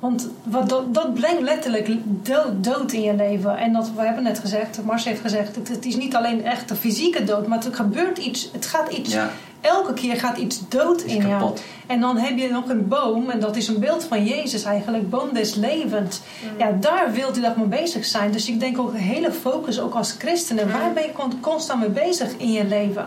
Want 0.00 0.28
wat, 0.42 0.68
dat, 0.68 0.94
dat 0.94 1.14
brengt 1.14 1.42
letterlijk 1.42 1.90
dood, 2.04 2.64
dood 2.64 2.92
in 2.92 3.02
je 3.02 3.14
leven. 3.14 3.56
En 3.56 3.72
dat, 3.72 3.90
we 3.96 4.02
hebben 4.02 4.22
net 4.22 4.38
gezegd, 4.38 4.84
Mars 4.84 5.04
heeft 5.04 5.20
gezegd, 5.20 5.56
het, 5.56 5.68
het 5.68 5.84
is 5.84 5.96
niet 5.96 6.14
alleen 6.14 6.44
echt 6.44 6.68
de 6.68 6.74
fysieke 6.74 7.24
dood, 7.24 7.46
maar 7.46 7.58
het 7.64 7.74
gebeurt 7.74 8.18
iets, 8.18 8.48
het 8.52 8.66
gaat 8.66 8.92
iets, 8.92 9.16
elke 9.60 9.92
keer 9.92 10.16
gaat 10.16 10.36
iets 10.36 10.60
dood 10.68 11.04
is 11.04 11.12
in 11.14 11.26
jou. 11.26 11.40
kapot. 11.40 11.62
En 11.86 12.00
dan 12.00 12.16
heb 12.16 12.38
je 12.38 12.48
nog 12.50 12.68
een 12.68 12.88
boom, 12.88 13.30
en 13.30 13.40
dat 13.40 13.56
is 13.56 13.68
een 13.68 13.78
beeld 13.78 14.04
van 14.04 14.24
Jezus 14.24 14.64
eigenlijk, 14.64 15.10
boom 15.10 15.28
des 15.32 15.54
levens. 15.54 16.20
Ja, 16.58 16.76
daar 16.80 17.12
wilt 17.12 17.36
u 17.36 17.40
dat 17.40 17.56
mee 17.56 17.66
bezig 17.66 18.04
zijn. 18.04 18.32
Dus 18.32 18.48
ik 18.48 18.60
denk 18.60 18.78
ook 18.78 18.92
een 18.92 18.98
hele 18.98 19.32
focus, 19.32 19.80
ook 19.80 19.94
als 19.94 20.14
christenen. 20.18 20.70
Waar 20.72 20.92
ben 20.92 21.02
je 21.02 21.12
con- 21.12 21.40
constant 21.40 21.80
mee 21.80 21.88
bezig 21.88 22.28
in 22.36 22.52
je 22.52 22.64
leven? 22.64 23.06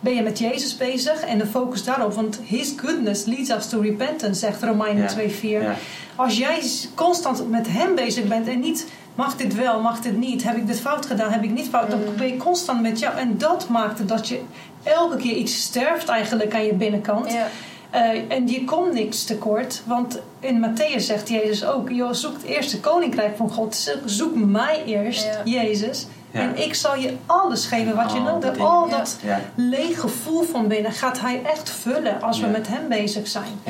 Ben 0.00 0.14
je 0.14 0.22
met 0.22 0.38
Jezus 0.38 0.76
bezig 0.76 1.20
en 1.20 1.38
de 1.38 1.46
focus 1.46 1.84
daarop? 1.84 2.14
Want 2.14 2.40
His 2.44 2.72
goodness 2.76 3.24
leads 3.24 3.50
us 3.50 3.68
to 3.68 3.80
repentance, 3.80 4.34
zegt 4.40 4.62
Romeinen 4.62 5.02
Ja. 5.02 5.30
2:4. 5.30 5.40
Ja. 5.62 5.74
Als 6.16 6.38
jij 6.38 6.62
constant 6.94 7.50
met 7.50 7.66
Hem 7.68 7.94
bezig 7.94 8.24
bent 8.24 8.48
en 8.48 8.60
niet... 8.60 8.86
Mag 9.18 9.36
dit 9.36 9.54
wel, 9.54 9.80
mag 9.80 10.00
dit 10.00 10.16
niet? 10.16 10.42
Heb 10.44 10.56
ik 10.56 10.66
dit 10.66 10.80
fout 10.80 11.06
gedaan? 11.06 11.30
Heb 11.32 11.42
ik 11.42 11.50
niet 11.50 11.68
fout? 11.68 11.90
Dan 11.90 12.00
ben 12.16 12.26
je 12.26 12.36
constant 12.36 12.82
met 12.82 12.98
jou. 12.98 13.16
En 13.16 13.38
dat 13.38 13.68
maakt 13.68 13.98
het 13.98 14.08
dat 14.08 14.28
je 14.28 14.40
elke 14.82 15.16
keer 15.16 15.34
iets 15.34 15.62
sterft 15.62 16.08
eigenlijk 16.08 16.54
aan 16.54 16.64
je 16.64 16.74
binnenkant. 16.74 17.32
Ja. 17.32 17.46
Eh, 17.90 18.20
en 18.28 18.48
je 18.48 18.64
komt 18.64 18.92
niks 18.92 19.24
tekort. 19.24 19.82
Want 19.86 20.20
in 20.40 20.66
Matthäus 20.70 20.96
zegt 21.00 21.28
Jezus 21.28 21.64
ook: 21.64 21.90
joh, 21.90 22.12
zoek 22.12 22.32
het 22.32 22.42
eerste 22.42 22.80
koninkrijk 22.80 23.36
van 23.36 23.50
God. 23.50 23.96
Zoek- 24.04 24.34
mij 24.34 24.82
eerst, 24.86 25.24
Ja. 25.44 25.62
Jezus. 25.62 26.06
Ja. 26.30 26.40
En 26.40 26.62
ik 26.64 26.74
zal 26.74 26.96
je 26.96 27.16
alles 27.26 27.66
geven 27.66 27.96
wat 27.96 28.12
je 28.12 28.20
nodig 28.20 28.44
hebt. 28.44 28.60
Al 28.60 28.88
dat 28.88 29.18
Ja. 29.24 29.40
leeg 29.54 30.00
gevoel 30.00 30.42
van 30.42 30.68
binnen 30.68 30.92
gaat 30.92 31.20
hij 31.20 31.40
echt 31.44 31.70
vullen 31.70 32.22
als 32.22 32.40
we 32.40 32.46
met 32.46 32.68
hem 32.68 32.88
bezig 32.88 33.28
zijn. 33.28 33.60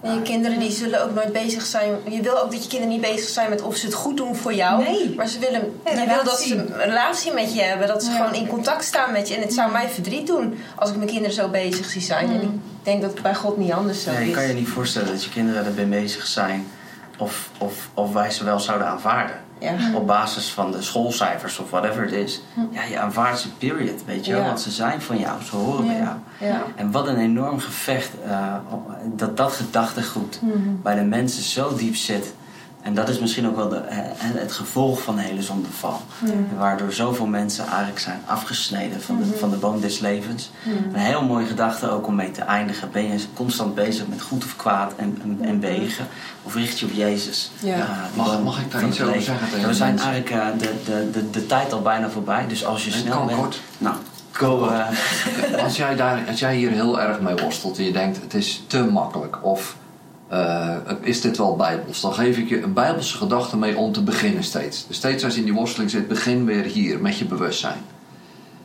En 0.00 0.14
je 0.14 0.22
kinderen 0.22 0.58
die 0.58 0.70
zullen 0.70 1.02
ook 1.04 1.14
nooit 1.14 1.32
bezig 1.32 1.62
zijn. 1.66 1.94
Je 2.08 2.20
wil 2.22 2.38
ook 2.42 2.50
dat 2.50 2.62
je 2.62 2.68
kinderen 2.68 2.94
niet 2.94 3.00
bezig 3.00 3.28
zijn 3.28 3.50
met 3.50 3.62
of 3.62 3.76
ze 3.76 3.86
het 3.86 3.94
goed 3.94 4.16
doen 4.16 4.36
voor 4.36 4.54
jou. 4.54 4.82
Nee. 4.82 5.14
Maar 5.16 5.26
ze 5.28 5.38
willen, 5.38 5.80
je 5.84 6.04
wil 6.06 6.24
dat 6.24 6.40
ze 6.40 6.54
een 6.56 6.76
relatie 6.76 7.32
met 7.32 7.54
je 7.54 7.62
hebben. 7.62 7.88
Dat 7.88 8.02
ze 8.04 8.10
Ja. 8.10 8.16
gewoon 8.16 8.34
in 8.34 8.46
contact 8.46 8.84
staan 8.84 9.12
met 9.12 9.28
je. 9.28 9.34
En 9.34 9.40
het 9.40 9.52
zou 9.52 9.72
mij 9.72 9.88
verdriet 9.88 10.26
doen 10.26 10.58
als 10.74 10.90
ik 10.90 10.96
mijn 10.96 11.08
kinderen 11.08 11.34
zo 11.34 11.48
bezig 11.48 11.86
zie 11.90 12.00
zijn. 12.02 12.28
En 12.30 12.40
ik 12.42 12.50
denk 12.82 13.02
dat 13.02 13.10
het 13.12 13.22
bij 13.22 13.34
God 13.34 13.56
niet 13.56 13.72
anders 13.72 14.02
zo 14.02 14.10
Nee, 14.10 14.20
je 14.24 14.28
is. 14.30 14.34
kan 14.36 14.46
je 14.46 14.54
niet 14.54 14.68
voorstellen 14.68 15.08
dat 15.08 15.24
je 15.24 15.30
kinderen 15.30 15.64
erbij 15.64 15.88
bezig 15.88 16.26
zijn 16.26 16.66
of, 17.18 17.50
of, 17.58 17.88
of 17.94 18.12
wij 18.12 18.30
ze 18.30 18.44
wel 18.44 18.60
zouden 18.60 18.86
aanvaarden. 18.86 19.36
Ja. 19.60 19.74
Op 19.94 20.06
basis 20.06 20.50
van 20.52 20.72
de 20.72 20.82
schoolcijfers 20.82 21.58
of 21.58 21.70
whatever 21.70 22.02
het 22.02 22.12
is. 22.12 22.40
Ja, 22.70 22.82
je 22.84 22.98
aanvaardt 22.98 23.38
ze, 23.40 23.48
period. 23.52 24.04
Weet 24.04 24.26
je 24.26 24.32
wel, 24.32 24.40
Ja. 24.40 24.46
want 24.46 24.60
ze 24.60 24.70
zijn 24.70 25.00
van 25.02 25.18
jou, 25.18 25.42
ze 25.42 25.56
horen 25.56 25.86
bij 25.86 25.96
jou. 25.96 26.16
Ja. 26.52 26.62
En 26.76 26.90
wat 26.90 27.08
een 27.08 27.18
enorm 27.18 27.58
gevecht 27.60 28.10
eh, 28.24 28.54
dat 29.04 29.36
dat 29.36 29.52
gedachtegoed 29.52 30.40
bij 30.82 30.94
de 30.94 31.04
mensen 31.04 31.42
zo 31.42 31.74
diep 31.76 31.96
zit. 31.96 32.34
En 32.82 32.94
dat 32.94 33.08
is 33.08 33.18
misschien 33.18 33.46
ook 33.48 33.56
wel 33.56 33.68
de, 33.68 33.80
het 34.18 34.52
gevolg 34.52 35.02
van 35.02 35.16
de 35.16 35.22
hele 35.22 35.42
zondeval. 35.42 36.00
Waardoor 36.58 36.92
zoveel 36.92 37.26
mensen 37.26 37.66
eigenlijk 37.66 37.98
zijn 37.98 38.20
afgesneden 38.26 39.02
van 39.02 39.18
de, 39.18 39.36
van 39.38 39.50
de 39.50 39.56
boom 39.56 39.80
des 39.80 39.98
levens. 39.98 40.50
Een 40.92 41.00
heel 41.00 41.22
mooie 41.24 41.46
gedachte 41.46 41.90
ook 41.90 42.06
om 42.06 42.14
mee 42.14 42.30
te 42.30 42.40
eindigen. 42.42 42.90
Ben 42.92 43.02
je 43.12 43.24
constant 43.34 43.74
bezig 43.74 44.06
met 44.06 44.22
goed 44.22 44.44
of 44.44 44.56
kwaad 44.56 44.92
en, 44.96 45.18
en, 45.22 45.38
en 45.48 45.60
wegen? 45.60 46.06
Of 46.42 46.54
richt 46.54 46.78
je 46.78 46.86
op 46.86 46.92
Jezus? 46.92 47.50
Ja. 47.58 47.86
Mag- 48.14 48.42
mag 48.42 48.60
ik 48.60 48.70
daar 48.72 48.86
iets 48.86 49.00
over 49.02 49.22
zeggen 49.22 49.48
tegen 49.50 49.68
We 49.68 49.74
zijn 49.74 49.94
mensen? 49.94 50.10
eigenlijk 50.12 50.42
eh, 50.44 50.58
de, 50.58 50.74
de, 50.84 51.10
de, 51.10 51.30
de 51.30 51.46
tijd 51.46 51.72
al 51.72 51.82
bijna 51.82 52.10
voorbij. 52.10 52.46
Dus 52.48 52.64
als 52.64 52.84
je 52.84 52.90
snel 52.90 53.16
kan 53.16 53.26
bent... 53.26 53.38
kort. 53.38 53.60
Nou, 53.78 53.94
go... 54.32 54.68
eh, 54.68 55.62
Als 55.64 55.76
jij, 55.76 55.96
daar, 55.96 56.22
als 56.28 56.38
jij 56.38 56.56
hier 56.56 56.70
heel 56.70 57.00
erg 57.00 57.20
mee 57.20 57.34
worstelt 57.34 57.78
en 57.78 57.84
je 57.84 57.92
denkt 57.92 58.20
het 58.22 58.34
is 58.34 58.62
te 58.66 58.84
makkelijk 58.84 59.44
of 59.44 59.76
eh, 60.30 60.76
is 61.00 61.20
dit 61.20 61.36
wel 61.36 61.56
bijbels, 61.56 62.00
dan 62.00 62.14
geef 62.14 62.38
ik 62.38 62.48
je 62.48 62.62
een 62.62 62.72
bijbelse 62.72 63.16
gedachte 63.16 63.56
mee 63.56 63.76
om 63.76 63.92
te 63.92 64.02
beginnen 64.02 64.44
steeds. 64.44 64.86
Dus 64.86 64.96
steeds 64.96 65.24
als 65.24 65.34
je 65.34 65.38
in 65.38 65.46
die 65.46 65.54
worsteling 65.54 65.90
zit, 65.90 66.08
begin 66.08 66.44
weer 66.44 66.64
hier 66.64 67.00
met 67.00 67.18
je 67.18 67.24
bewustzijn. 67.24 67.80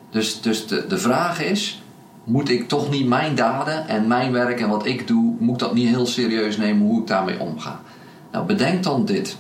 Dus, 0.10 0.42
dus 0.42 0.68
de, 0.68 0.88
de 0.88 0.98
vraag 0.98 1.42
is, 1.42 1.84
moet 2.24 2.50
ik 2.50 2.68
toch 2.68 2.90
niet 2.90 3.08
mijn 3.08 3.36
daden 3.36 3.88
en 3.88 4.08
mijn 4.08 4.32
werk 4.32 4.60
en 4.60 4.70
wat 4.70 4.86
ik 4.86 5.08
doe, 5.08 5.36
moet 5.40 5.54
ik 5.54 5.60
dat 5.60 5.74
niet 5.74 5.88
heel 5.88 6.06
serieus 6.06 6.58
nemen 6.58 6.88
hoe 6.88 7.02
ik 7.02 7.08
daarmee 7.08 7.40
omga? 7.40 7.80
Nou, 8.32 8.46
bedenk 8.46 8.84
dan 8.84 9.06
dit. 9.06 9.38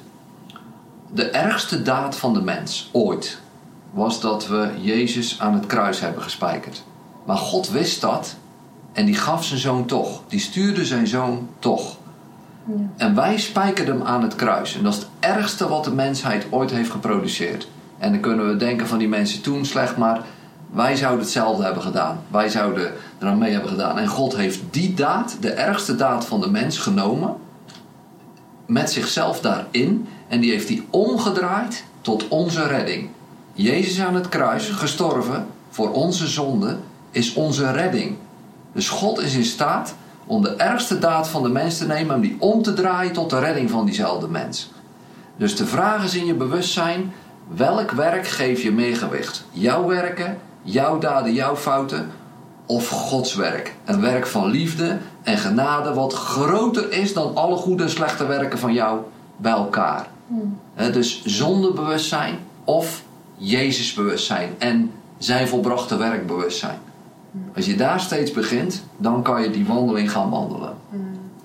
De 1.13 1.29
ergste 1.29 1.81
daad 1.81 2.17
van 2.17 2.33
de 2.33 2.41
mens 2.41 2.89
ooit 2.91 3.39
was 3.91 4.21
dat 4.21 4.47
we 4.47 4.69
Jezus 4.81 5.39
aan 5.39 5.53
het 5.53 5.65
kruis 5.65 5.99
hebben 5.99 6.21
gespijkerd. 6.21 6.83
Maar 7.25 7.37
God 7.37 7.69
wist 7.69 8.01
dat 8.01 8.35
en 8.93 9.05
die 9.05 9.15
gaf 9.15 9.45
zijn 9.45 9.59
zoon 9.59 9.85
toch. 9.85 10.21
Die 10.27 10.39
stuurde 10.39 10.85
zijn 10.85 11.07
zoon 11.07 11.49
toch. 11.59 11.97
En 12.97 13.15
wij 13.15 13.37
spijkerden 13.37 13.97
hem 13.97 14.05
aan 14.05 14.21
het 14.21 14.35
kruis. 14.35 14.77
En 14.77 14.83
dat 14.83 14.93
is 14.93 14.99
het 14.99 15.07
ergste 15.19 15.67
wat 15.67 15.83
de 15.83 15.91
mensheid 15.91 16.45
ooit 16.49 16.71
heeft 16.71 16.91
geproduceerd. 16.91 17.67
En 17.97 18.11
dan 18.11 18.21
kunnen 18.21 18.47
we 18.47 18.55
denken 18.55 18.87
van 18.87 18.97
die 18.97 19.07
mensen 19.07 19.41
toen 19.41 19.65
slecht, 19.65 19.97
maar 19.97 20.21
wij 20.71 20.95
zouden 20.95 21.21
hetzelfde 21.21 21.63
hebben 21.63 21.83
gedaan. 21.83 22.19
Wij 22.27 22.49
zouden 22.49 22.93
er 23.19 23.27
aan 23.27 23.37
mee 23.37 23.51
hebben 23.51 23.69
gedaan. 23.69 23.99
En 23.99 24.07
God 24.07 24.35
heeft 24.35 24.61
die 24.71 24.93
daad, 24.93 25.37
de 25.39 25.51
ergste 25.51 25.95
daad 25.95 26.25
van 26.25 26.41
de 26.41 26.49
mens, 26.49 26.77
genomen. 26.77 27.35
Met 28.65 28.91
zichzelf 28.91 29.41
daarin. 29.41 30.07
En 30.27 30.39
die 30.39 30.51
heeft 30.51 30.67
hij 30.67 30.83
omgedraaid 30.89 31.83
tot 32.01 32.27
onze 32.27 32.67
redding. 32.67 33.09
Jezus 33.53 34.01
aan 34.01 34.15
het 34.15 34.29
kruis, 34.29 34.69
gestorven 34.69 35.45
voor 35.69 35.91
onze 35.91 36.27
zonde, 36.27 36.77
is 37.11 37.33
onze 37.33 37.71
redding. 37.71 38.15
Dus 38.73 38.89
God 38.89 39.19
is 39.19 39.35
in 39.35 39.45
staat 39.45 39.95
om 40.25 40.41
de 40.41 40.55
ergste 40.55 40.99
daad 40.99 41.27
van 41.27 41.43
de 41.43 41.49
mens 41.49 41.77
te 41.77 41.85
nemen 41.85 42.15
en 42.15 42.21
die 42.21 42.35
om 42.39 42.61
te 42.61 42.73
draaien 42.73 43.13
tot 43.13 43.29
de 43.29 43.39
redding 43.39 43.69
van 43.69 43.85
diezelfde 43.85 44.27
mens. 44.27 44.71
Dus 45.37 45.55
de 45.55 45.65
vraag 45.65 46.03
is 46.03 46.15
in 46.15 46.25
je 46.25 46.33
bewustzijn: 46.33 47.13
welk 47.47 47.91
werk 47.91 48.27
geef 48.27 48.61
je 48.61 48.71
meer 48.71 48.95
gewicht? 48.95 49.45
Jouw 49.51 49.87
werken, 49.87 50.37
jouw 50.61 50.97
daden, 50.99 51.33
jouw 51.33 51.55
fouten 51.55 52.11
of 52.65 52.89
Gods 52.89 53.35
werk? 53.35 53.75
Een 53.85 54.01
werk 54.01 54.27
van 54.27 54.49
liefde 54.49 54.97
en 55.23 55.37
genade 55.37 55.93
wat 55.93 56.13
groter 56.13 56.91
is 56.91 57.13
dan 57.13 57.35
alle 57.35 57.55
goede 57.55 57.83
en 57.83 57.89
slechte 57.89 58.25
werken 58.25 58.59
van 58.59 58.73
jou 58.73 58.99
bij 59.37 59.51
elkaar. 59.51 60.07
Hè, 60.73 60.91
dus 60.91 61.25
zondebewustzijn 61.25 62.39
of 62.63 63.03
Jezusbewustzijn 63.37 64.55
en 64.57 64.91
zijn 65.17 65.47
volbrachte 65.47 65.97
werkbewustzijn. 65.97 66.79
Als 67.55 67.65
je 67.65 67.75
daar 67.75 67.99
steeds 67.99 68.31
begint, 68.31 68.83
dan 68.97 69.21
kan 69.21 69.41
je 69.41 69.49
die 69.49 69.65
wandeling 69.65 70.11
gaan 70.11 70.29
wandelen. 70.29 70.73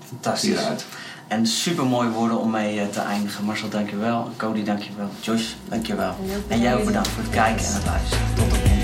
Fantastisch. 0.09 0.49
Hieruit. 0.49 0.87
En 1.29 1.47
super 1.47 1.87
mooie 1.87 2.11
woorden 2.11 2.41
om 2.41 2.51
mee 2.51 2.81
eh, 2.81 2.87
te 2.87 3.01
eindigen. 3.01 3.45
Marcel, 3.45 3.69
dankjewel. 3.69 4.29
Cody, 4.37 4.63
dankjewel. 4.63 5.09
Josh, 5.21 5.53
dankjewel. 5.69 6.15
En 6.49 6.61
jij 6.61 6.77
ook 6.77 6.85
bedankt 6.85 7.09
voor 7.09 7.23
het 7.23 7.33
kijken 7.33 7.67
en 7.67 7.75
het 7.75 7.87
luisteren. 7.87 8.25
Tot 8.35 8.51
de 8.51 8.57
volgende. 8.57 8.81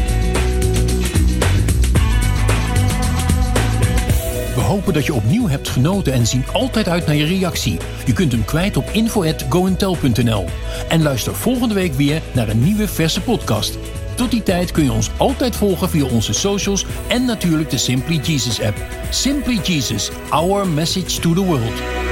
We 4.54 4.60
hopen 4.62 4.92
dat 4.94 5.06
je 5.06 5.14
opnieuw 5.14 5.48
hebt 5.48 5.68
genoten 5.68 6.12
en 6.12 6.26
zien 6.26 6.44
altijd 6.52 6.88
uit 6.88 7.06
naar 7.06 7.14
je 7.14 7.24
reactie. 7.24 7.76
Je 8.06 8.12
kunt 8.12 8.32
hem 8.32 8.44
kwijt 8.44 8.76
op 8.76 8.88
info@goentel.nl. 8.92 10.44
En 10.88 11.02
luister 11.02 11.34
volgende 11.34 11.74
week 11.74 11.92
weer 11.92 12.22
naar 12.34 12.48
een 12.48 12.62
nieuwe 12.62 12.88
verse 12.88 13.20
podcast. 13.20 13.78
Tot 14.16 14.31
die 14.31 14.42
tijd 14.42 14.70
kun 14.70 14.85
je 14.85 14.92
ons 14.92 15.11
altijd 15.16 15.57
volgen 15.57 15.90
via 15.90 16.05
onze 16.05 16.33
socials 16.33 16.87
en 17.09 17.24
natuurlijk 17.24 17.70
de 17.70 17.79
Simply 17.79 18.20
Jesus 18.22 18.61
app. 18.61 18.76
Simply 19.11 19.59
Jesus, 19.62 20.11
our 20.31 20.68
message 20.68 21.20
to 21.20 21.35
the 21.35 21.44
world. 21.44 22.05